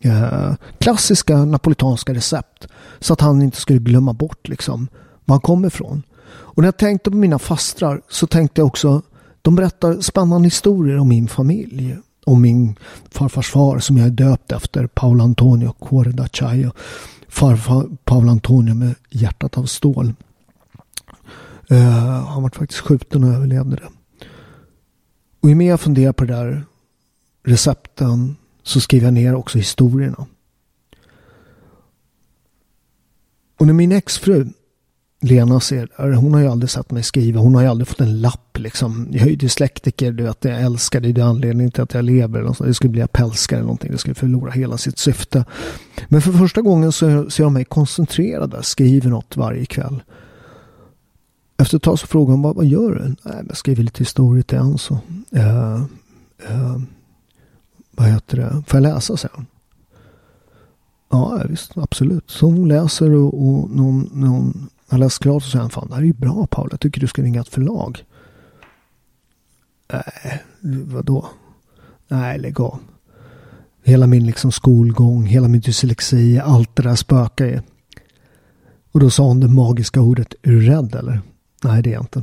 [0.00, 2.66] Eh, klassiska napolitanska recept.
[2.98, 4.88] Så att han inte skulle glömma bort liksom
[5.24, 6.02] var han kommer ifrån.
[6.28, 9.02] Och när jag tänkte på mina fastrar så tänkte jag också
[9.42, 12.76] de berättar spännande historier om min familj Om min
[13.10, 16.72] farfars far som jag är döpt efter, Paolo Antonio Cuore d'Acciaio.
[17.28, 20.14] Farfar Paolo Antonio med hjärtat av stål.
[21.72, 21.78] Uh,
[22.28, 23.88] han var faktiskt skjuten och överlevde det.
[25.46, 26.64] Och ju mer jag funderar på det där
[27.44, 30.26] recepten så skriver jag ner också historierna.
[33.58, 34.46] Och när min exfru
[35.20, 36.12] Lena ser där.
[36.12, 37.40] Hon har ju aldrig sett mig skriva.
[37.40, 39.08] Hon har ju aldrig fått en lapp liksom.
[39.10, 40.12] Jag är ju dyslektiker.
[40.12, 41.12] Du vet, jag älskar dig.
[41.12, 42.38] Det är anledningen till att jag lever.
[42.38, 43.92] Eller det skulle bli apelskare eller någonting.
[43.92, 45.44] Det skulle förlora hela sitt syfte.
[46.08, 48.62] Men för första gången så ser jag mig koncentrerad där.
[48.62, 50.02] Skriver något varje kväll.
[51.56, 53.16] Efter ett tag så frågar hon vad, vad gör du?
[53.22, 54.78] Nej, jag skriver lite historier till en.
[55.36, 55.84] Uh,
[56.50, 56.78] uh,
[57.90, 58.62] vad heter det?
[58.66, 59.16] Får jag läsa?
[59.16, 59.46] säger hon.
[61.08, 62.30] Ja, visst, absolut.
[62.30, 66.02] Så hon läser och, och någon, någon har läst klart och säger fan det här
[66.02, 66.68] är ju bra Paul.
[66.70, 68.04] Jag tycker du ska ringa ett förlag.
[69.92, 70.42] Nej,
[70.84, 71.26] vadå?
[72.08, 72.78] Nej, lägg av.
[73.84, 77.60] Hela min liksom skolgång, hela min dyslexi, allt det där spökar ju.
[78.92, 81.20] Och då sa hon det magiska ordet, är du rädd eller?
[81.64, 82.22] Nej, det är jag inte.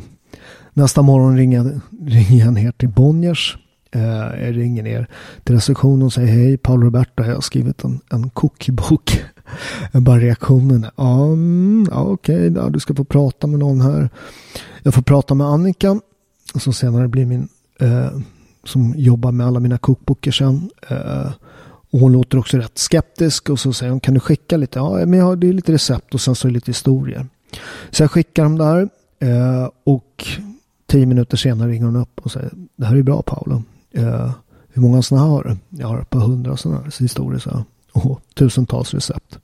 [0.74, 1.80] Nästa morgon ringer jag,
[2.12, 3.58] ringer jag ner till Bonniers.
[3.92, 5.08] Eh, jag ringer ner
[5.44, 9.24] till receptionen och säger hej, Paul Roberto, jag har skrivit en, en kokbok.
[9.92, 10.86] Bara reaktionen.
[10.96, 14.10] Ja, mm, ja okej, okay, du ska få prata med någon här.
[14.84, 16.00] Jag får prata med Annika.
[16.56, 17.48] Som senare blir min,
[17.80, 18.10] eh,
[18.64, 20.70] som jobbar med alla mina kokböcker sen.
[20.90, 21.32] Eh,
[21.92, 24.80] Och hon låter också rätt skeptisk och så säger hon kan du skicka lite?
[24.80, 27.28] Ja, men jag det är lite recept och sen så är det lite historier.
[27.92, 28.90] Så jag skickar dem där
[29.24, 30.26] eh, och
[30.86, 33.64] tio minuter senare ringer hon upp och säger det här är bra Paolo.
[33.92, 34.32] Eh,
[34.70, 35.78] hur många sådana har du?
[35.82, 37.64] Jag har ett par hundra sådana här historier så.
[37.92, 39.40] och tusentals recept.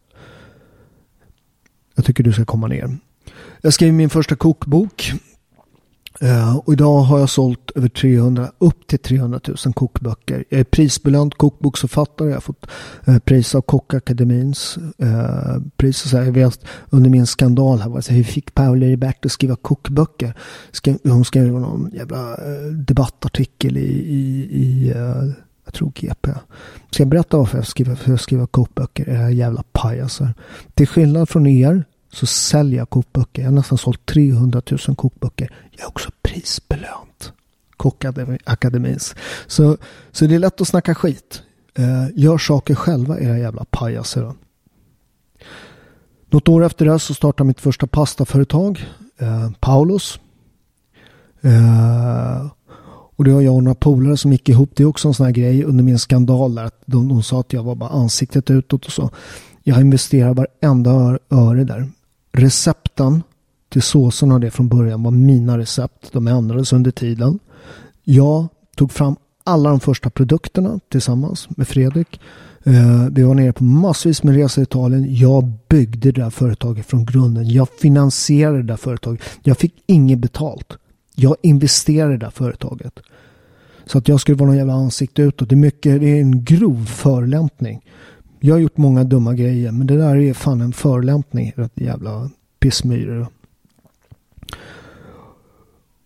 [1.95, 2.97] Jag tycker du ska komma ner.
[3.61, 5.13] Jag skrev min första kokbok
[6.23, 10.43] Uh, och idag har jag sålt över 300, upp till 300 000 kokböcker.
[10.49, 12.27] Jag är prisbelönt kokboksförfattare.
[12.27, 12.67] Jag har fått
[13.07, 15.97] uh, pris av Kockakademins uh, pris.
[15.97, 19.31] Så här, jag vet, under min skandal här var så hur fick Paolo Ribert att
[19.31, 20.33] skriva kokböcker?
[21.03, 24.93] Hon skrev någon jävla uh, debattartikel i, i, i
[25.65, 26.29] jag tror GP.
[26.91, 29.09] Ska jag berätta varför jag skriver, för jag skriver kokböcker?
[29.09, 30.33] Era jävla pajaser.
[30.73, 33.41] Till skillnad från er så säljer jag kokböcker.
[33.41, 35.53] Jag har nästan sålt 300 000 kokböcker.
[35.71, 37.33] Jag är också prisbelönt.
[37.77, 39.15] Kockakademins.
[39.47, 39.77] Så,
[40.11, 41.41] så det är lätt att snacka skit.
[41.75, 44.33] Eh, gör saker själva era jävla pajaser.
[46.29, 48.85] Något år efter det så startade mitt första pastaföretag.
[49.17, 50.19] Eh, Paulos.
[51.41, 52.47] Eh,
[53.15, 54.71] och det var jag och några polare som gick ihop.
[54.75, 56.63] Det är också en sån här grej under min skandal där.
[56.63, 59.09] Att de, de sa att jag var bara ansiktet utåt och så.
[59.63, 61.89] Jag investerar varenda öre där
[62.31, 63.23] recepten
[63.69, 66.13] till såsen och det från början var mina recept.
[66.13, 67.39] De ändrades under tiden.
[68.03, 72.19] Jag tog fram alla de första produkterna tillsammans med Fredrik.
[72.63, 75.15] Eh, vi var nere på massvis med resor i Italien.
[75.15, 77.49] Jag byggde det där företaget från grunden.
[77.49, 79.21] Jag finansierade det där företaget.
[79.43, 80.77] Jag fick inget betalt.
[81.15, 82.99] Jag investerade i det där företaget.
[83.85, 85.49] Så att jag skulle vara någon jävla ansikte utåt.
[85.49, 87.85] Det är, mycket, det är en grov förolämpning.
[88.39, 91.53] Jag har gjort många dumma grejer men det där är fan en förolämpning.
[91.55, 93.27] Rätt jävla pissmyror.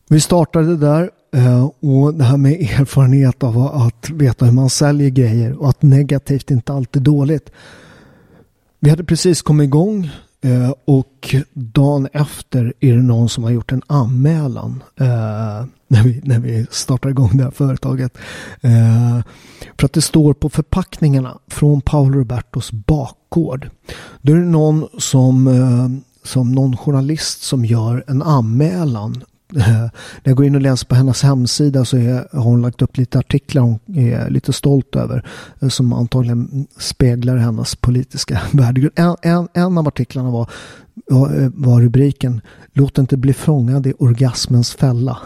[0.10, 5.10] Vi startade där eh, och det här med erfarenhet av att veta hur man säljer
[5.10, 7.52] grejer och att negativt inte alltid är dåligt.
[8.80, 10.10] Vi hade precis kommit igång
[10.42, 16.22] eh, och dagen efter är det någon som har gjort en anmälan eh, när vi,
[16.24, 18.18] när vi startar igång det här företaget.
[18.62, 19.22] Eh,
[19.78, 23.70] för att det står på förpackningarna från Paolo Robertos bakgård.
[24.22, 25.88] Då är det någon som, eh,
[26.24, 29.24] som någon journalist som gör en anmälan
[29.56, 29.92] eh, när
[30.24, 33.20] jag går in och läser på hennes hemsida så är, har hon lagt upp lite
[33.20, 35.28] artiklar hon är lite stolt över.
[35.62, 38.94] Eh, som antagligen speglar hennes politiska värdegrund.
[38.96, 40.50] En, en, en av artiklarna var,
[41.12, 42.42] Eh, var rubriken
[42.76, 45.18] Låt inte bli fångad i orgasmens fälla.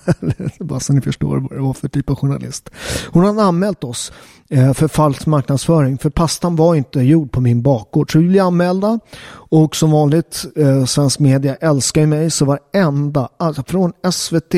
[0.60, 2.70] Bara så ni förstår vad det var för typ av journalist.
[3.10, 4.12] Hon hade anmält oss
[4.50, 5.98] eh, för falsk marknadsföring.
[5.98, 8.12] För pastan var inte gjord på min bakgård.
[8.12, 8.98] Så vi blev anmälda.
[9.32, 12.30] Och som vanligt, eh, svensk media älskar ju mig.
[12.30, 14.54] Så varenda, alltså från SVT,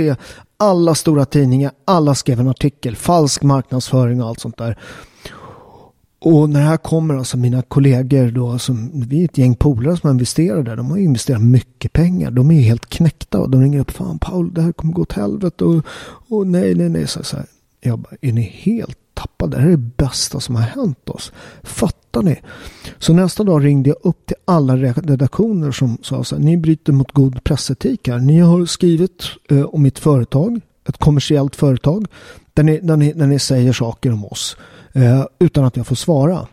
[0.56, 2.96] alla stora tidningar, alla skrev en artikel.
[2.96, 4.78] Falsk marknadsföring och allt sånt där.
[6.26, 9.96] Och när det här kommer, alltså mina kollegor då, som, vi är ett gäng polare
[9.96, 12.30] som investerar där, de har investerat mycket pengar.
[12.30, 15.12] De är helt knäckta och de ringer upp, fan Paul, det här kommer gå åt
[15.12, 15.84] helvete och,
[16.28, 17.06] och nej, nej, nej.
[17.06, 17.46] Så, så här.
[17.80, 19.56] Jag bara, är ni helt tappade?
[19.56, 21.32] Det här är det bästa som har hänt oss.
[21.62, 22.40] Fattar ni?
[22.98, 26.92] Så nästa dag ringde jag upp till alla redaktioner som sa så här, ni bryter
[26.92, 28.18] mot god pressetik här.
[28.18, 32.06] Ni har skrivit eh, om mitt företag, ett kommersiellt företag,
[32.54, 34.56] där ni, där ni, där ni säger saker om oss
[34.94, 36.46] eh, utan att jag får svara.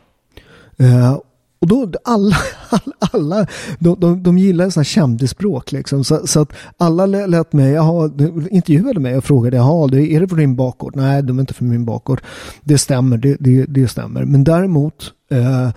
[0.77, 1.17] Eh,
[1.61, 2.35] och då alla,
[3.11, 3.47] alla
[3.79, 6.03] de, de, de gillar sådana kändisspråk liksom.
[6.03, 8.11] Så, så, att alla lät mig, jaha,
[8.51, 10.95] intervjuade mig och frågade, jaha, är det för din bakgård?
[10.95, 12.21] Nej, de är inte för min bakgård.
[12.63, 14.25] Det stämmer, det, det, det stämmer.
[14.25, 15.69] Men däremot, eh,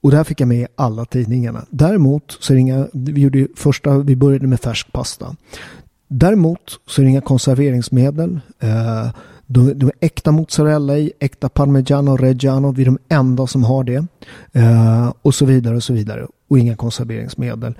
[0.00, 1.64] och här fick jag med i alla tidningarna.
[1.70, 5.36] Däremot så är det inga, vi gjorde första, vi började med färsk pasta.
[6.08, 8.40] Däremot så är det inga konserveringsmedel.
[8.60, 9.08] Eh,
[9.46, 12.72] de, de är äkta mozzarella i, äkta parmigiano och reggiano.
[12.72, 14.06] Vi är de enda som har det.
[14.52, 16.26] Eh, och så vidare och så vidare.
[16.48, 17.74] Och inga konserveringsmedel.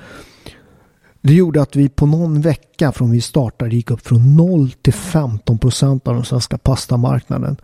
[1.20, 4.92] Det gjorde att vi på någon vecka från vi startade gick upp från 0 till
[4.92, 7.56] 15 procent av den svenska pastamarknaden.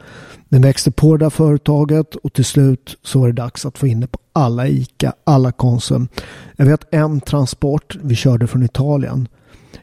[0.49, 3.87] Den växte på det där företaget och till slut så var det dags att få
[3.87, 6.09] in det på alla ICA, alla Konsum.
[6.57, 9.29] Jag vet en transport vi körde från Italien.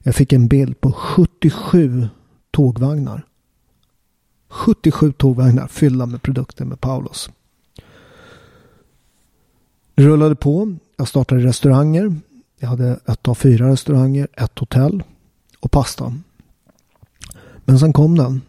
[0.04, 2.08] Jag fick en bild på 77
[2.52, 3.26] tågvagnar.
[4.50, 7.30] 77 tågvagnar fyllda med produkter med Paulos.
[9.96, 10.76] Det rullade på.
[10.98, 12.16] Jag startade restauranger.
[12.60, 15.04] Jag hade ett av fyra restauranger, ett hotell
[15.60, 16.14] och pasta.
[17.66, 18.42] Men sen kom den.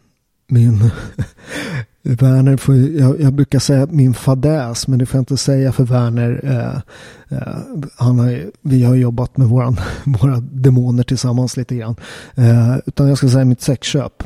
[0.46, 0.90] Min
[2.03, 5.84] Werner, får, jag, jag, brukar säga min fadäs, men det får jag inte säga för
[5.84, 6.40] Werner.
[6.44, 7.59] Eh, eh,
[7.96, 11.96] han har, vi har jobbat med våran, våra demoner tillsammans lite grann.
[12.34, 14.22] Eh, utan jag ska säga mitt sexköp.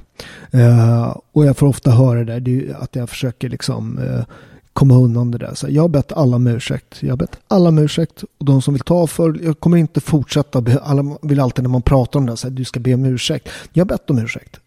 [0.50, 4.24] Eh, och jag får ofta höra det där, att jag försöker liksom eh,
[4.72, 5.54] komma undan det där.
[5.54, 7.02] Så jag har bett alla om ursäkt.
[7.02, 8.22] Jag har bett alla om ursäkt.
[8.38, 10.64] Och de som vill ta för, jag kommer inte fortsätta.
[10.82, 13.48] Alla vill alltid när man pratar om det säga här, du ska be om ursäkt.
[13.72, 14.60] Jag har bett om ursäkt.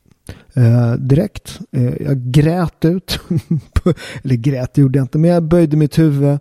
[0.54, 1.60] Eh, direkt.
[1.72, 3.20] Eh, jag grät ut.
[4.24, 6.40] Eller grät gjorde jag inte, men jag böjde mitt huvud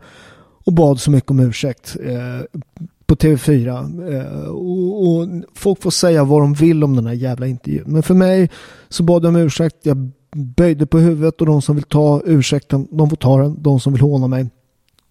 [0.64, 1.96] och bad så mycket om ursäkt.
[2.04, 2.60] Eh,
[3.06, 3.68] på TV4.
[4.12, 7.84] Eh, och, och, folk får säga vad de vill om den här jävla intervjun.
[7.86, 8.50] Men för mig
[8.88, 9.76] så bad jag om ursäkt.
[9.82, 13.62] Jag böjde på huvudet och de som vill ta ursäkten, de får ta den.
[13.62, 14.46] De som vill håna mig,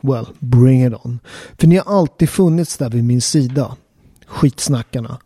[0.01, 1.19] well, bring it on.
[1.59, 3.75] För ni har alltid funnits där vid min sida.
[4.27, 5.17] Skitsnackarna.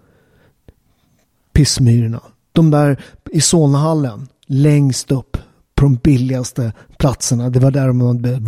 [1.53, 2.21] Pissmyrorna.
[2.51, 3.01] De där
[3.31, 5.37] i Solnahallen, längst upp
[5.79, 7.49] på de billigaste platserna.
[7.49, 8.41] Det var där de hade,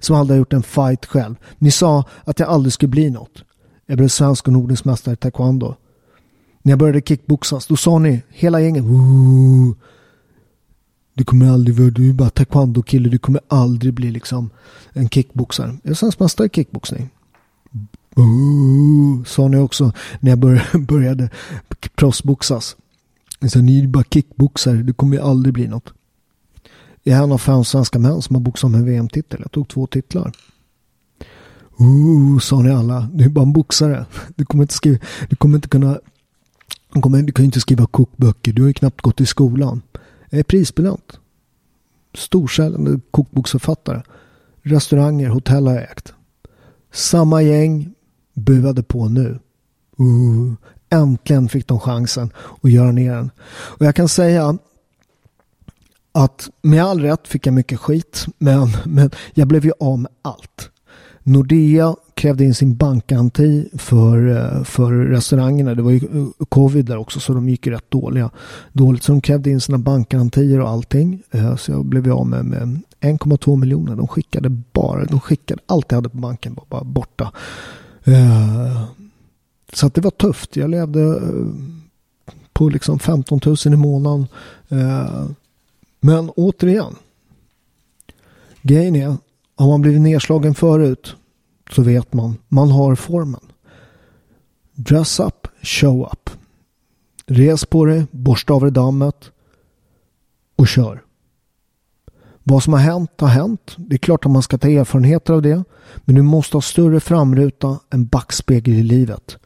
[0.00, 1.34] som aldrig gjort en fight själv.
[1.58, 3.44] Ni sa att jag aldrig skulle bli något.
[3.86, 5.74] Jag blev svensk och nordisk mästare i taekwondo.
[6.62, 8.84] När jag började kickboxas, då sa ni, hela gänget,
[11.14, 14.50] du kommer aldrig vara, du är bara taekwondo-kille, du kommer aldrig bli liksom
[14.92, 15.76] en kickboxare.
[15.82, 17.10] Jag är svensk mästare i kickboxning.
[19.26, 21.30] Sa ni också när jag började, började
[21.94, 22.76] proffsboxas.
[23.48, 25.92] Så ni är bara kickboxare, du kommer aldrig bli något.
[27.06, 29.40] Jag är en av fem svenska män som har boxat om en VM-titel.
[29.42, 30.32] Jag tog två titlar.
[31.78, 33.08] Ooh, sa ni alla.
[33.12, 34.06] Du är bara en boxare.
[34.36, 34.98] Du kommer inte, skriva,
[35.28, 35.98] du kommer inte kunna...
[36.94, 38.52] Du, kommer, du kan inte skriva kokböcker.
[38.52, 39.82] Du har ju knappt gått i skolan.
[40.30, 41.18] Jag är prisbelönt.
[42.14, 44.02] Storsäljande kokboksförfattare.
[44.62, 46.12] Restauranger, hotell har jag ägt.
[46.92, 47.94] Samma gäng
[48.34, 49.38] buade på nu.
[49.96, 50.54] Ooh,
[50.90, 52.30] äntligen fick de chansen
[52.62, 53.30] att göra ner den.
[53.46, 54.58] Och jag kan säga
[56.14, 58.26] att med all rätt fick jag mycket skit.
[58.38, 60.70] Men, men jag blev ju av med allt.
[61.22, 65.74] Nordea krävde in sin bankgaranti för, eh, för restaurangerna.
[65.74, 68.30] Det var ju eh, covid där också så de gick ju rätt dåliga.
[68.72, 71.22] Dåligt så de krävde in sina bankgarantier och allting.
[71.30, 73.96] Eh, så jag blev av med, med 1,2 miljoner.
[73.96, 77.32] De skickade bara, de skickade allt jag hade på banken var bara borta.
[79.72, 80.56] Så att det var tufft.
[80.56, 81.20] Jag levde
[82.52, 84.26] på liksom 15 000 i månaden.
[86.04, 86.96] Men återigen.
[88.62, 89.16] Grejen är,
[89.56, 91.16] har man blivit nedslagen förut
[91.70, 93.40] så vet man, man har formen.
[94.72, 96.30] Dress up, show up.
[97.26, 99.30] Res på dig, borsta av dig dammet
[100.56, 101.02] och kör.
[102.42, 103.74] Vad som har hänt har hänt.
[103.76, 105.64] Det är klart att man ska ta erfarenheter av det.
[106.04, 109.36] Men du måste ha större framruta än backspegel i livet.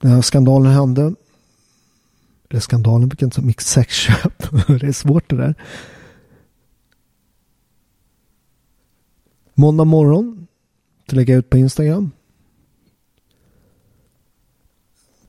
[0.00, 1.14] När skandalen hände
[2.52, 4.42] eller skandalen vilken som så mycket sexköp.
[4.66, 5.54] det är svårt det där.
[9.54, 10.46] Måndag morgon.
[11.06, 12.10] Det lägga ut på Instagram.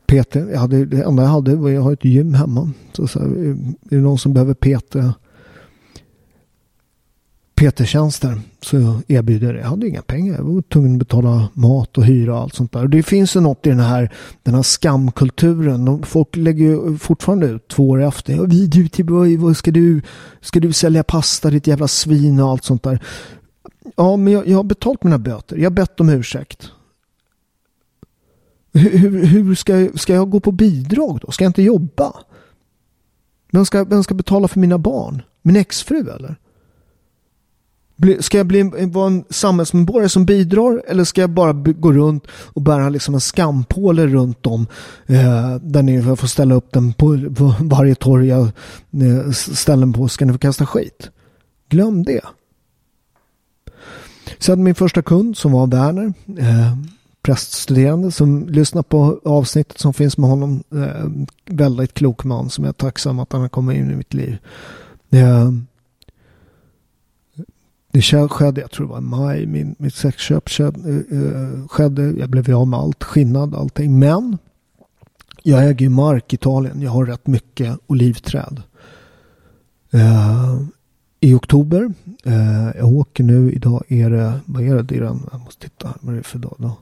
[0.05, 0.35] PT.
[0.35, 2.71] Jag hade, det enda jag hade var att jag har ett gym hemma.
[2.93, 3.55] Så, så här, är
[3.89, 4.95] det någon som behöver PT
[7.63, 9.61] PT-tjänster så erbjuder jag det.
[9.61, 10.35] Jag hade inga pengar.
[10.35, 12.83] Jag var tvungen att betala mat och hyra och allt sånt där.
[12.83, 16.03] Och det finns ju något i den här, den här skamkulturen.
[16.03, 18.35] Folk lägger ju fortfarande ut två år efter.
[18.35, 20.01] Ja, video vad ska du,
[20.41, 23.03] ska du sälja pasta ditt jävla svin och allt sånt där.
[23.95, 25.57] Ja, men jag, jag har betalt mina böter.
[25.57, 26.71] Jag har bett om ursäkt.
[28.73, 31.31] Hur, hur, hur ska, jag, ska jag gå på bidrag då?
[31.31, 32.13] Ska jag inte jobba?
[33.51, 35.21] Vem ska, vem ska betala för mina barn?
[35.41, 36.35] Min exfru eller?
[38.19, 42.61] Ska jag bli, vara en samhällsmedborgare som bidrar eller ska jag bara gå runt och
[42.61, 44.67] bära liksom en skampåle runt om
[45.05, 50.07] eh, där ni får ställa upp den på, på varje torg jag eh, ställer på
[50.07, 51.09] ska ni få kasta skit.
[51.69, 52.21] Glöm det.
[54.39, 56.77] Sen min första kund som var Werner, eh,
[57.21, 60.63] präststuderande som lyssnar på avsnittet som finns med honom.
[60.75, 61.09] Eh,
[61.45, 64.37] väldigt klok man som jag är tacksam att han har kommit in i mitt liv.
[65.09, 65.51] Eh,
[67.93, 72.13] det skedde, jag tror det var i maj, min, mitt sexköp skedde, eh, eh, skedde.
[72.19, 73.99] Jag blev av med allt, skinnad, allting.
[73.99, 74.37] Men
[75.43, 76.81] jag äger ju mark i Italien.
[76.81, 78.61] Jag har rätt mycket olivträd.
[79.93, 80.61] Uh,
[81.19, 81.93] I oktober,
[82.27, 85.69] uh, jag åker nu, idag är det, vad är det, det är den, jag måste
[85.69, 86.77] titta, vad är det för dag då?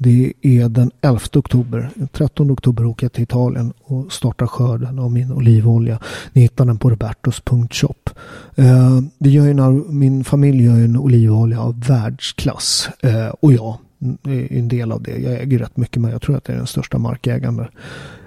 [0.00, 1.90] Det är den 11 oktober.
[1.94, 5.98] Den 13 oktober åker jag till Italien och startar skörden av min olivolja.
[6.32, 8.10] Ni hittar den på robertos.shop.
[8.54, 12.88] Eh, vi gör en, min familj gör en olivolja av världsklass.
[13.00, 13.78] Eh, och jag
[14.24, 15.18] är en del av det.
[15.18, 17.60] Jag äger rätt mycket men jag tror att det är den största markägaren.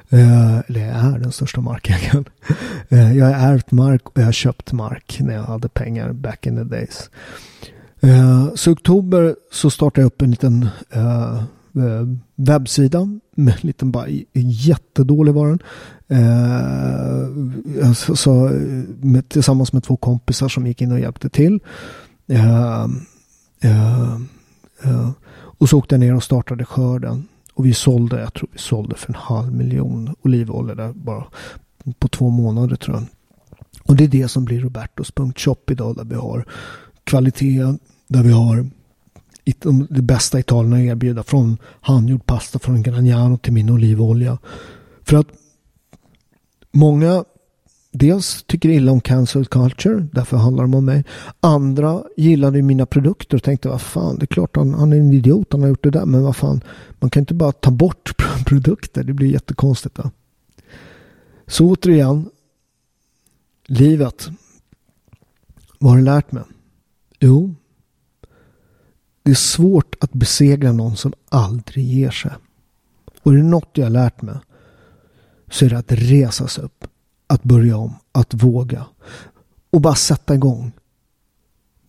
[0.10, 2.26] Eh, eller jag är den största markägaren.
[2.90, 6.48] Eh, jag har ärvt mark och jag har köpt mark när jag hade pengar back
[6.48, 7.10] in the days.
[8.02, 11.44] Eh, så i oktober så startade jag upp en liten eh,
[11.76, 15.60] Eh, webbsida med en liten bara jättedålig var den.
[16.08, 18.34] Eh, eh, så, så,
[19.02, 21.60] med, tillsammans med två kompisar som gick in och hjälpte till.
[22.28, 22.84] Eh,
[23.62, 24.14] eh,
[24.84, 27.28] eh och så åkte jag ner och startade skörden.
[27.54, 31.24] Och vi sålde, jag tror vi sålde för en halv miljon olivolja där bara
[32.00, 33.06] på två månader tror jag.
[33.84, 36.46] Och det är det som blir Robertos.shop idag där vi har
[37.04, 38.70] kvalitet, där vi har
[39.90, 41.24] det bästa Italien att erbjuda.
[41.24, 44.38] Från handgjord pasta från Gragnano till min olivolja.
[45.04, 45.28] För att
[46.72, 47.24] många
[47.92, 51.04] dels tycker illa om cancel culture, därför handlar de om mig.
[51.40, 55.14] Andra gillade mina produkter och tänkte vad fan, det är klart han, han är en
[55.14, 56.62] idiot, han har gjort det där, men vad fan,
[57.00, 58.12] man kan inte bara ta bort
[58.46, 59.96] produkter, det blir jättekonstigt.
[59.96, 60.12] Då.
[61.48, 62.30] Så återigen,
[63.66, 64.30] livet.
[65.80, 66.44] Vad har det lärt mig?
[67.20, 67.56] Jo,
[69.24, 72.32] det är svårt att besegra någon som aldrig ger sig.
[73.24, 74.36] Och är det något jag har lärt mig
[75.52, 76.88] så är det att resa sig upp,
[77.28, 78.86] att börja om, att våga
[79.70, 80.72] och bara sätta igång.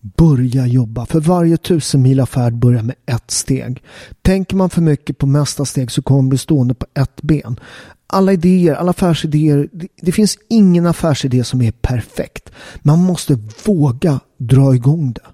[0.01, 1.05] Börja jobba.
[1.05, 3.83] För varje tusen färd börjar med ett steg.
[4.21, 7.59] Tänker man för mycket på nästa steg så kommer man bli stående på ett ben.
[8.07, 9.69] Alla idéer, alla affärsidéer.
[9.71, 12.51] Det, det finns ingen affärsidé som är perfekt.
[12.81, 15.32] Man måste våga dra igång det.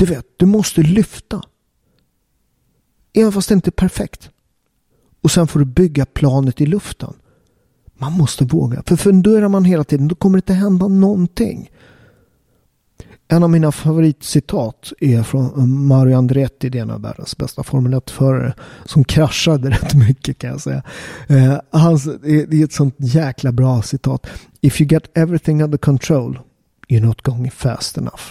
[0.00, 1.42] Du vet, du måste lyfta.
[3.12, 4.30] Även fast det inte är perfekt.
[5.20, 7.14] Och sen får du bygga planet i luften.
[7.98, 8.82] Man måste våga.
[8.86, 11.70] För funderar man hela tiden då kommer det inte hända någonting.
[13.28, 17.62] En av mina favoritcitat är från eh, Mario Andretti, det är en av världens bästa
[17.62, 20.82] Formel 1-förare, som kraschade rätt mycket kan jag säga.
[21.28, 24.26] Eh, hans, det är ett sånt jäkla bra citat.
[24.60, 26.38] If you get everything under control,
[26.88, 28.22] you're not going fast enough.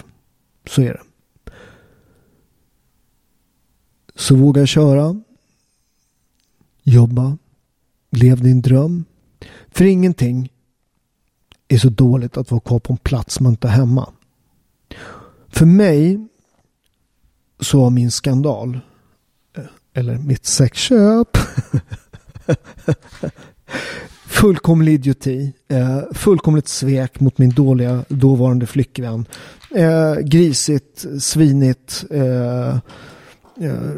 [0.70, 1.09] Så är det.
[4.20, 5.22] Så våga köra.
[6.84, 7.38] Jobba.
[8.10, 9.06] Lev din dröm.
[9.72, 10.52] För ingenting
[11.68, 14.10] är så dåligt att vara kvar på en plats man inte är hemma.
[15.48, 16.28] För mig
[17.60, 18.80] så var min skandal,
[19.94, 21.38] eller mitt sexköp,
[24.26, 25.54] fullkomlig idioti.
[25.68, 29.26] Eh, fullkomligt svek mot min dåliga dåvarande flickvän.
[29.76, 32.06] Eh, grisigt, svinigt.
[32.12, 32.78] Eh,
[33.60, 33.92] Eh,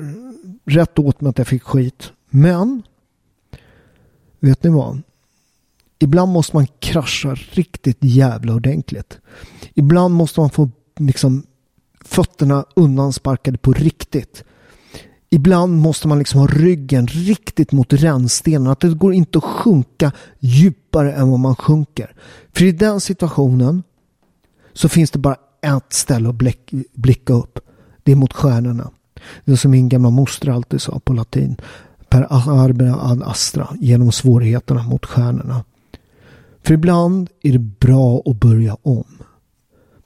[0.66, 2.12] rätt åt mig att jag fick skit.
[2.30, 2.84] Men,
[4.40, 5.02] vet ni vad?
[6.00, 9.20] Ibland måste man krascha riktigt jävla ordentligt.
[9.74, 11.44] Ibland måste man få liksom
[12.06, 14.44] fötterna undansparkade på riktigt.
[15.30, 18.68] Ibland måste man liksom ha ryggen riktigt mot rännstenen.
[18.68, 22.16] Att det går inte att sjunka djupare än vad man sjunker.
[22.54, 23.84] För i den situationen
[24.74, 26.36] så finns det bara ett ställe att
[26.94, 27.60] blicka upp.
[28.04, 28.92] Det är mot stjärnorna.
[29.46, 31.56] Det som min gamla moster alltid sa på latin.
[32.10, 33.68] Per arbena ad astra.
[33.80, 35.64] Genom svårigheterna mot stjärnorna.
[36.64, 39.18] För ibland är det bra att börja om.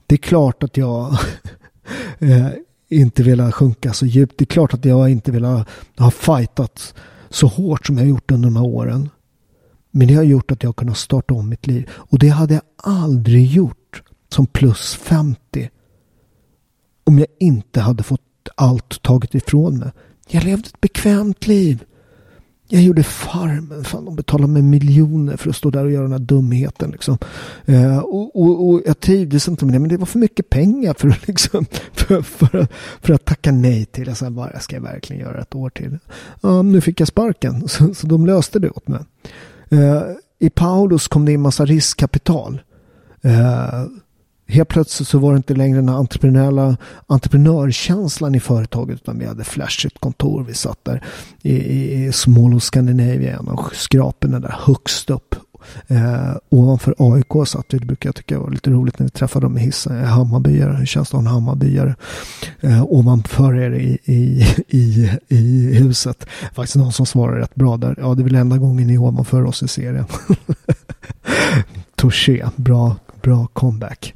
[0.06, 1.12] Det är klart att jag
[2.18, 2.48] eh,
[2.88, 4.38] inte velat sjunka så djupt.
[4.38, 6.94] Det är klart att jag inte velat ha fightat
[7.30, 9.08] så hårt som jag gjort under de här åren.
[9.90, 11.90] Men det har gjort att jag kunnat starta om mitt liv.
[11.90, 15.70] Och det hade jag aldrig gjort som plus 50.
[17.04, 18.20] Om jag inte hade fått
[18.54, 19.90] allt taget ifrån mig.
[20.28, 21.84] Jag levde ett bekvämt liv.
[22.68, 23.84] Jag gjorde Farmen.
[23.84, 26.90] Fan, de betalade mig miljoner för att stå där och göra den här dumheten.
[26.90, 27.18] Liksom.
[27.64, 29.78] Eh, och, och, och, jag trivdes inte med det.
[29.78, 32.66] Men det var för mycket pengar för att, liksom, för, för,
[33.00, 34.06] för att tacka nej till.
[34.06, 35.98] Jag sa bara, ska jag verkligen göra ett år till?
[36.40, 37.68] Ja, nu fick jag sparken.
[37.68, 39.00] Så, så de löste det åt mig.
[39.68, 40.02] Eh,
[40.38, 42.60] I Paulus kom det in massa riskkapital.
[43.22, 43.84] Eh,
[44.48, 46.76] Helt plötsligt så var det inte längre den entreprenöriella
[47.06, 50.44] entreprenörkänslan i företaget utan vi hade flashigt kontor.
[50.44, 51.04] Vi satt där
[51.42, 55.34] i, i Small of Scandinavia, en av skraporna där högst upp.
[55.86, 57.78] Eh, ovanför AIK satt vi.
[57.78, 59.98] Det brukar jag tycka var lite roligt när vi träffade dem i hissen.
[59.98, 61.94] Eh, Hammarbyare, hur känns det att ha en Hammarbyare
[62.60, 66.26] eh, ovanför er i, i, i, i huset.
[66.54, 67.96] Faktiskt någon som svarar rätt bra där.
[68.00, 70.04] Ja, det är väl enda gången ni är ovanför oss i serien.
[71.96, 74.14] Touché, bra, bra comeback.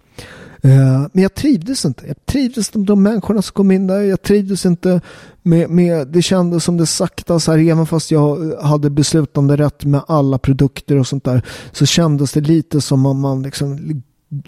[0.63, 2.07] Eh, men jag trivdes inte.
[2.07, 4.01] Jag trivdes inte med de människorna som kom in där.
[4.01, 5.01] Jag trivdes inte
[5.43, 9.85] med, med det kändes som det sakta så här, även fast jag hade beslutande rätt
[9.85, 14.03] med alla produkter och sånt där, så kändes det lite som om man liksom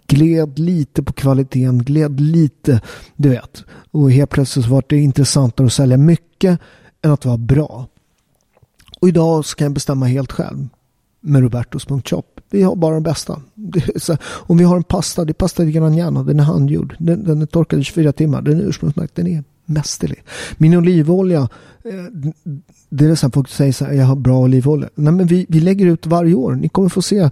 [0.06, 2.80] gled lite på kvaliteten, gled lite,
[3.16, 3.64] du vet.
[3.90, 6.60] Och helt plötsligt så var det intressantare att sälja mycket
[7.02, 7.86] än att vara bra.
[9.00, 10.68] Och idag så kan jag bestämma helt själv
[11.22, 12.22] med Robertos.shop.
[12.50, 13.40] Vi har bara de bästa.
[13.96, 16.96] Så, om vi har en pasta, det är pasta di Gragnano, den är handgjord.
[16.98, 18.42] Den, den är torkad i 24 timmar.
[18.42, 20.22] Den är ursprungsmärkt, den är mästerlig.
[20.58, 21.48] Min olivolja,
[21.84, 22.30] Eh,
[22.90, 24.88] det är så här, folk säger så här, jag har bra olivolja.
[24.94, 26.52] Nej men vi, vi lägger ut varje år.
[26.52, 27.30] Ni kommer få se eh,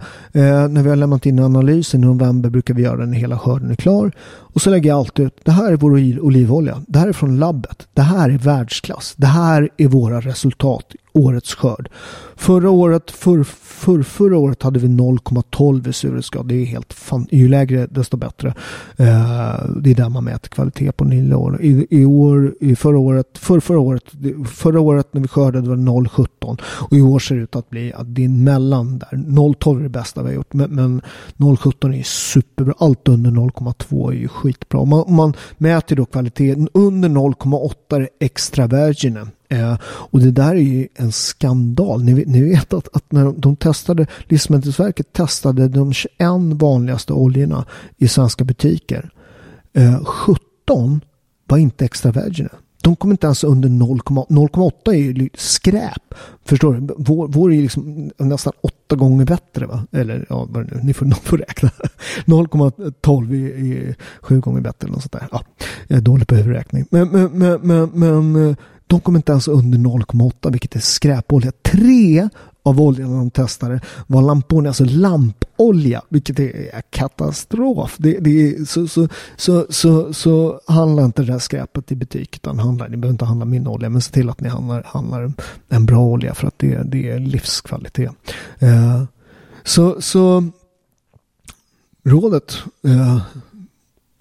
[0.67, 3.71] när vi har lämnat in analysen i november brukar vi göra den när hela skörden
[3.71, 4.11] är klar.
[4.53, 5.91] Och så lägger jag alltid ut, det här är vår
[6.21, 6.81] olivolja.
[6.87, 7.87] Det här är från labbet.
[7.93, 9.13] Det här är världsklass.
[9.17, 11.89] Det här är våra resultat årets skörd.
[12.35, 16.47] Förra året, för, för, förra året hade vi 0,12 i surhetsgrad.
[16.47, 18.47] Det är helt fan, ju lägre desto bättre.
[18.97, 21.57] Eh, det är där man mäter kvalitet på nylon.
[21.61, 24.03] I, I år, i förra året, för, förra året,
[24.45, 27.69] förra året när vi skördade var det 0,17 och i år ser det ut att
[27.69, 29.07] bli att det är mellan där.
[29.11, 31.01] 0,12 är det bästa vi har gjort, men, men
[31.37, 32.73] 0,17 är superbra.
[32.77, 34.85] Allt under 0,2 är ju skitbra.
[34.85, 39.31] Man, man mäter då kvaliteten under 0,8 är extra virginen.
[39.49, 42.03] Eh, och det där är ju en skandal.
[42.03, 46.11] Ni, ni vet att, att, när de testade, Livsmedelsverket testade de 21
[46.53, 47.65] vanligaste oljorna
[47.97, 49.09] i svenska butiker.
[49.73, 51.01] Eh, 17
[51.47, 52.55] var inte extra virginen.
[52.83, 56.13] De kommer inte ens under 0,8 är ju skräp.
[56.45, 56.93] Förstår du?
[56.97, 59.65] Vår, vår är liksom nästan åtta gånger bättre.
[59.65, 59.83] Va?
[59.91, 61.69] Eller ja, vad det nu, ni får, ni får räkna.
[62.25, 64.85] 0,12 är, är sju gånger bättre.
[64.85, 65.27] Eller något sånt där.
[65.31, 65.41] Ja,
[65.87, 66.85] jag är dålig på huvudräkning.
[66.91, 68.55] Men, men, men, men, men eh,
[68.91, 71.51] de kom inte ens under 0,8 vilket är skräpolja.
[71.61, 72.29] Tre
[72.63, 77.95] av oljorna de testade var lampolja, alltså lampolja, vilket är katastrof.
[77.99, 82.35] Det, det är, så, så, så, så, så handla inte det där skräpet i butik,
[82.35, 85.33] utan handla, ni behöver inte handla min olja, men se till att ni handlar, handlar
[85.69, 88.11] en bra olja för att det, det är livskvalitet.
[88.59, 89.03] Eh,
[89.63, 90.43] så, så
[92.03, 93.21] rådet eh,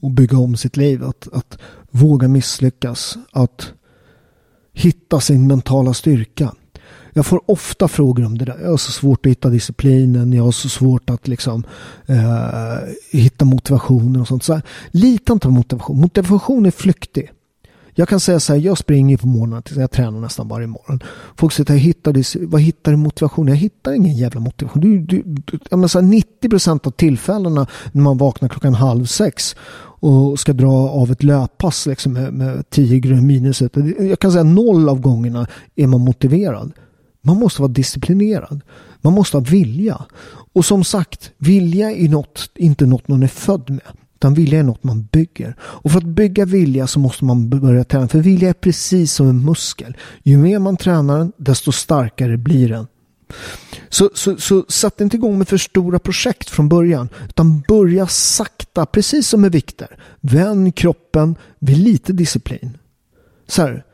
[0.02, 1.58] att bygga om sitt liv, att, att
[1.90, 3.72] våga misslyckas, att
[4.80, 6.52] hitta sin mentala styrka.
[7.12, 8.58] Jag får ofta frågor om det där.
[8.62, 10.32] Jag har så svårt att hitta disciplinen.
[10.32, 11.64] Jag har så svårt att liksom
[12.06, 12.78] eh,
[13.10, 14.42] hitta motivationen och sånt.
[14.44, 16.00] Så här, lita inte på motivation.
[16.00, 17.30] Motivation är flyktig.
[17.94, 21.00] Jag kan säga så här, jag springer på morgonen, jag tränar nästan varje morgon.
[21.36, 23.48] Folk säger, jag hittar, vad hittar du motivation?
[23.48, 24.82] Jag hittar ingen jävla motivation.
[24.82, 26.06] Du, du, du, jag menar, så här,
[26.42, 29.56] 90% av tillfällena när man vaknar klockan halv sex
[30.00, 33.62] och ska dra av ett löppass liksom med, med 10 grader minus.
[33.98, 35.46] Jag kan säga noll av gångerna
[35.76, 36.72] är man motiverad.
[37.22, 38.60] Man måste vara disciplinerad.
[39.00, 40.04] Man måste ha vilja.
[40.52, 43.80] Och som sagt, vilja är något, inte något man är född med.
[44.14, 45.56] Utan vilja är något man bygger.
[45.60, 48.08] Och för att bygga vilja så måste man börja träna.
[48.08, 49.96] För vilja är precis som en muskel.
[50.22, 52.86] Ju mer man tränar den, desto starkare blir den.
[53.88, 57.08] Så, så, så sätt inte igång med för stora projekt från början.
[57.28, 59.98] Utan börja sakta, precis som med vikter.
[60.20, 62.78] Vänd kroppen vid lite disciplin.
[63.46, 63.84] Så här,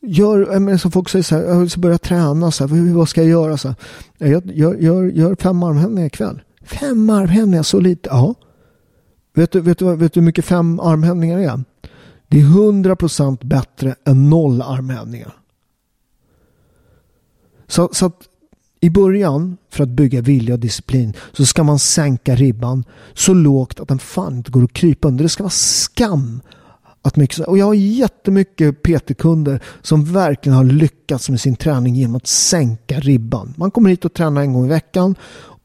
[0.00, 3.20] gör, men som folk säger så här, jag ska börja träna, så här, vad ska
[3.20, 3.56] jag göra?
[3.56, 3.76] Så här,
[4.18, 6.42] jag gör, gör, gör fem armhävningar ikväll.
[6.62, 8.08] Fem armhävningar, så lite?
[8.12, 8.34] Ja.
[9.34, 11.64] Vet du, vet, du, vet du hur mycket fem armhävningar är?
[12.28, 15.34] Det är hundra procent bättre än noll armhävningar.
[17.66, 18.28] Så, så att
[18.84, 23.80] i början, för att bygga vilja och disciplin, så ska man sänka ribban så lågt
[23.80, 25.22] att den fan inte går att krypa under.
[25.22, 26.40] Det ska vara skam.
[27.02, 32.16] Att mycket, och jag har jättemycket PT-kunder som verkligen har lyckats med sin träning genom
[32.16, 33.54] att sänka ribban.
[33.56, 35.14] Man kommer hit och tränar en gång i veckan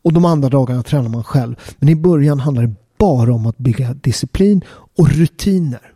[0.04, 1.56] och de andra dagarna tränar man själv.
[1.80, 4.62] Men i början handlar det bara om att bygga disciplin
[4.98, 5.92] och rutiner.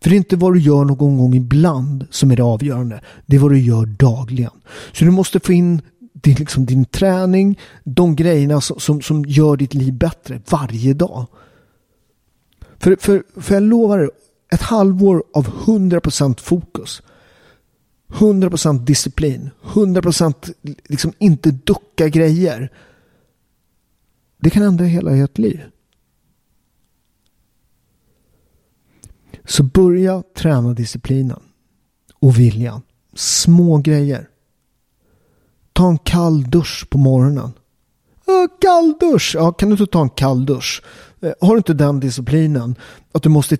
[0.00, 3.00] För det är inte vad du gör någon gång ibland som är det avgörande.
[3.26, 4.50] Det är vad du gör dagligen.
[4.92, 5.82] Så du måste få in
[6.26, 11.26] din, liksom, din träning, de grejerna som, som, som gör ditt liv bättre varje dag.
[12.78, 14.08] För, för, för jag lovar dig,
[14.52, 17.02] ett halvår av 100% fokus.
[18.08, 19.50] 100% disciplin.
[19.62, 20.54] 100%
[20.84, 22.72] liksom inte ducka grejer.
[24.38, 25.60] Det kan ändra hela ert liv.
[29.44, 31.42] Så börja träna disciplinen
[32.14, 32.82] och viljan.
[33.14, 34.28] Små grejer.
[35.76, 37.52] Ta en kall dusch på morgonen.
[38.60, 39.34] Kall dusch!
[39.34, 40.82] Ja, kan du inte ta en kall dusch?
[41.22, 42.74] Eh, har du inte den disciplinen
[43.12, 43.56] att du måste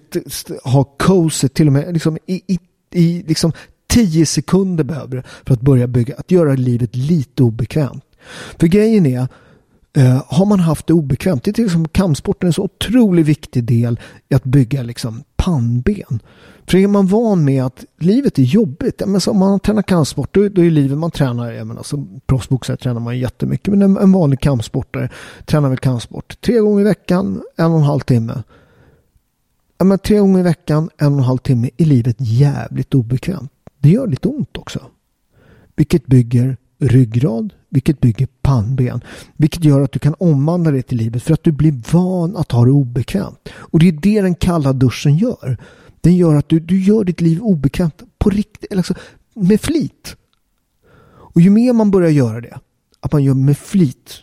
[0.65, 2.59] ha cozy till och med liksom, i, i,
[2.93, 3.53] i liksom
[3.89, 8.05] tio sekunder behöver du för att börja bygga, att göra livet lite obekvämt.
[8.59, 9.29] För grejen är,
[9.97, 14.01] eh, har man haft det obekvämt, det är liksom kampsporten en så otroligt viktig del
[14.29, 16.21] i att bygga liksom pannben.
[16.67, 20.35] För är man van med att livet är jobbigt, men så om man tränar kampsport,
[20.35, 23.83] då, då är livet man tränar, jag menar, alltså, som proffsboxare tränar man jättemycket, men
[23.83, 25.11] en, en vanlig kampsportare
[25.45, 28.43] tränar väl kampsport tre gånger i veckan, en och en halv timme.
[29.79, 33.53] Ja, men tre gånger i veckan, en och en halv timme, är livet jävligt obekvämt.
[33.79, 34.81] Det gör lite ont också.
[35.77, 39.01] Vilket bygger ryggrad, vilket bygger pannben.
[39.37, 42.53] Vilket gör att du kan omvandla det till livet för att du blir van att
[42.53, 43.49] ha det obekvämt.
[43.55, 45.57] Och det är det den kalla duschen gör.
[46.01, 48.95] Den gör att du, du gör ditt liv obekvämt på riktigt, alltså,
[49.35, 50.17] med flit.
[51.09, 52.59] Och ju mer man börjar göra det,
[53.01, 54.23] att man gör med flit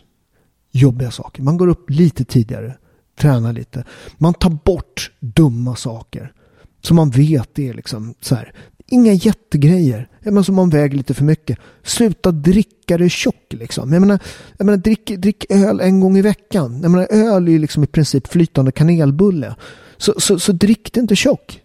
[0.70, 1.42] jobbiga saker.
[1.42, 2.76] Man går upp lite tidigare,
[3.18, 3.84] tränar lite.
[4.18, 6.32] Man tar bort dumma saker.
[6.80, 8.52] Som man vet är liksom så här.
[8.90, 10.08] Inga jättegrejer.
[10.20, 11.58] Jag menar, som man väger lite för mycket.
[11.82, 13.92] Sluta dricka det tjock liksom.
[13.92, 14.18] Jag menar,
[14.56, 16.80] jag menar drick, drick öl en gång i veckan.
[16.82, 19.54] Jag menar, öl är liksom i princip flytande kanelbulle.
[19.96, 21.60] Så, så, så drick det inte tjock.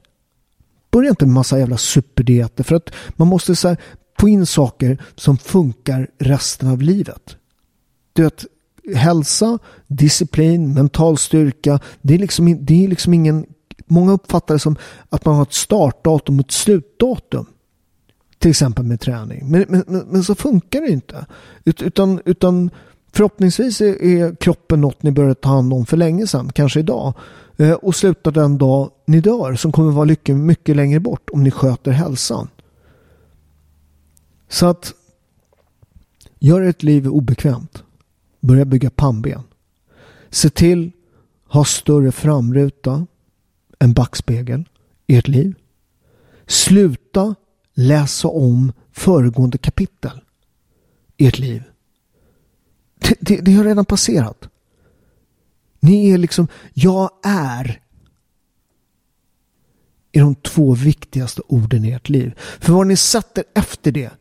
[0.92, 2.64] Börja inte med massa jävla superdieter.
[2.64, 3.78] För att man måste så här,
[4.20, 7.36] få in saker som funkar resten av livet.
[8.14, 8.46] Du vet,
[8.96, 11.80] hälsa, disciplin, mental styrka.
[12.02, 13.46] Det är liksom, det är liksom ingen...
[13.90, 14.76] Många uppfattar det som
[15.10, 17.46] att man har ett startdatum och ett slutdatum.
[18.38, 19.52] Till exempel med träning.
[19.52, 21.26] Men, men, men så funkar det inte.
[21.66, 22.70] Utan, utan
[23.12, 26.52] förhoppningsvis är, är kroppen något ni började ta hand om för länge sedan.
[26.54, 27.14] Kanske idag.
[27.58, 29.56] Eh, och slutar den dag ni dör.
[29.56, 32.48] Som kommer vara mycket, mycket längre bort om ni sköter hälsan.
[34.50, 34.94] Så att
[36.40, 37.84] gör ett liv obekvämt.
[38.40, 39.42] Börja bygga pannben.
[40.30, 40.92] Se till
[41.48, 43.06] ha större framruta
[43.80, 44.70] en backspegel
[45.08, 45.56] i ert liv.
[46.48, 47.36] Sluta
[47.74, 50.22] läsa om föregående kapitel
[51.18, 51.64] i ert liv.
[53.00, 54.50] Det, det, det har redan passerat.
[55.80, 57.82] Ni är liksom, jag är
[60.12, 62.34] är de två viktigaste orden i ert liv.
[62.38, 64.12] För vad ni sätter efter det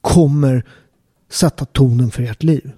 [0.00, 0.68] kommer
[1.28, 2.72] sätta tonen för ert liv.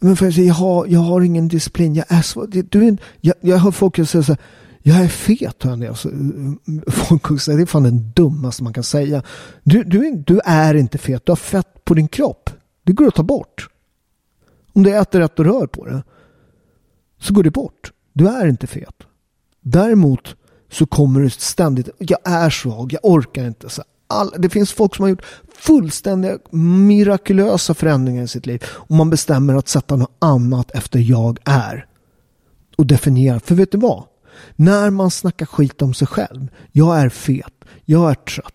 [0.00, 1.94] Men för jag, jag, har, jag har ingen disciplin.
[1.94, 4.38] Jag är så, du jag, jag hör folk säga så här,
[4.82, 5.62] jag är fet.
[5.62, 5.86] Hör ni.
[5.86, 9.22] Alltså, eh, folk säger, det är fan den dummaste man kan säga.
[9.62, 11.26] Du, du, du är inte fet.
[11.26, 12.50] Du har fett på din kropp.
[12.84, 13.68] Det går att ta bort.
[14.72, 16.02] Om du äter rätt och rör på det
[17.20, 17.92] så går det bort.
[18.12, 18.94] Du är inte fet.
[19.60, 20.36] Däremot
[20.70, 23.68] så kommer du ständigt, jag är svag, jag orkar inte.
[23.68, 25.24] Så all, det finns folk som har gjort
[25.58, 28.64] fullständiga mirakulösa förändringar i sitt liv.
[28.68, 31.86] Och man bestämmer att sätta något annat efter jag är.
[32.76, 33.40] Och definiera.
[33.40, 34.04] För vet du vad?
[34.56, 36.48] När man snackar skit om sig själv.
[36.72, 37.52] Jag är fet.
[37.84, 38.54] Jag är trött.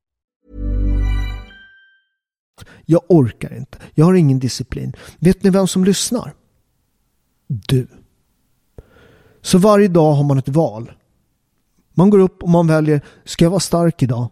[2.85, 3.77] Jag orkar inte.
[3.93, 4.93] Jag har ingen disciplin.
[5.19, 6.33] Vet ni vem som lyssnar?
[7.47, 7.87] Du.
[9.41, 10.91] Så varje dag har man ett val.
[11.93, 14.29] Man går upp och man väljer, ska jag vara stark idag?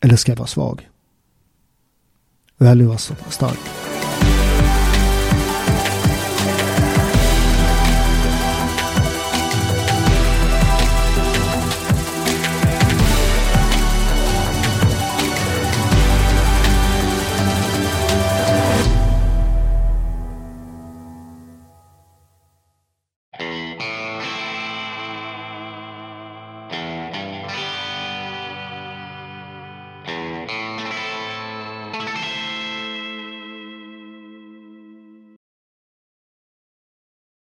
[0.00, 0.88] Eller ska jag vara svag?
[2.58, 3.81] Välj att vara stark.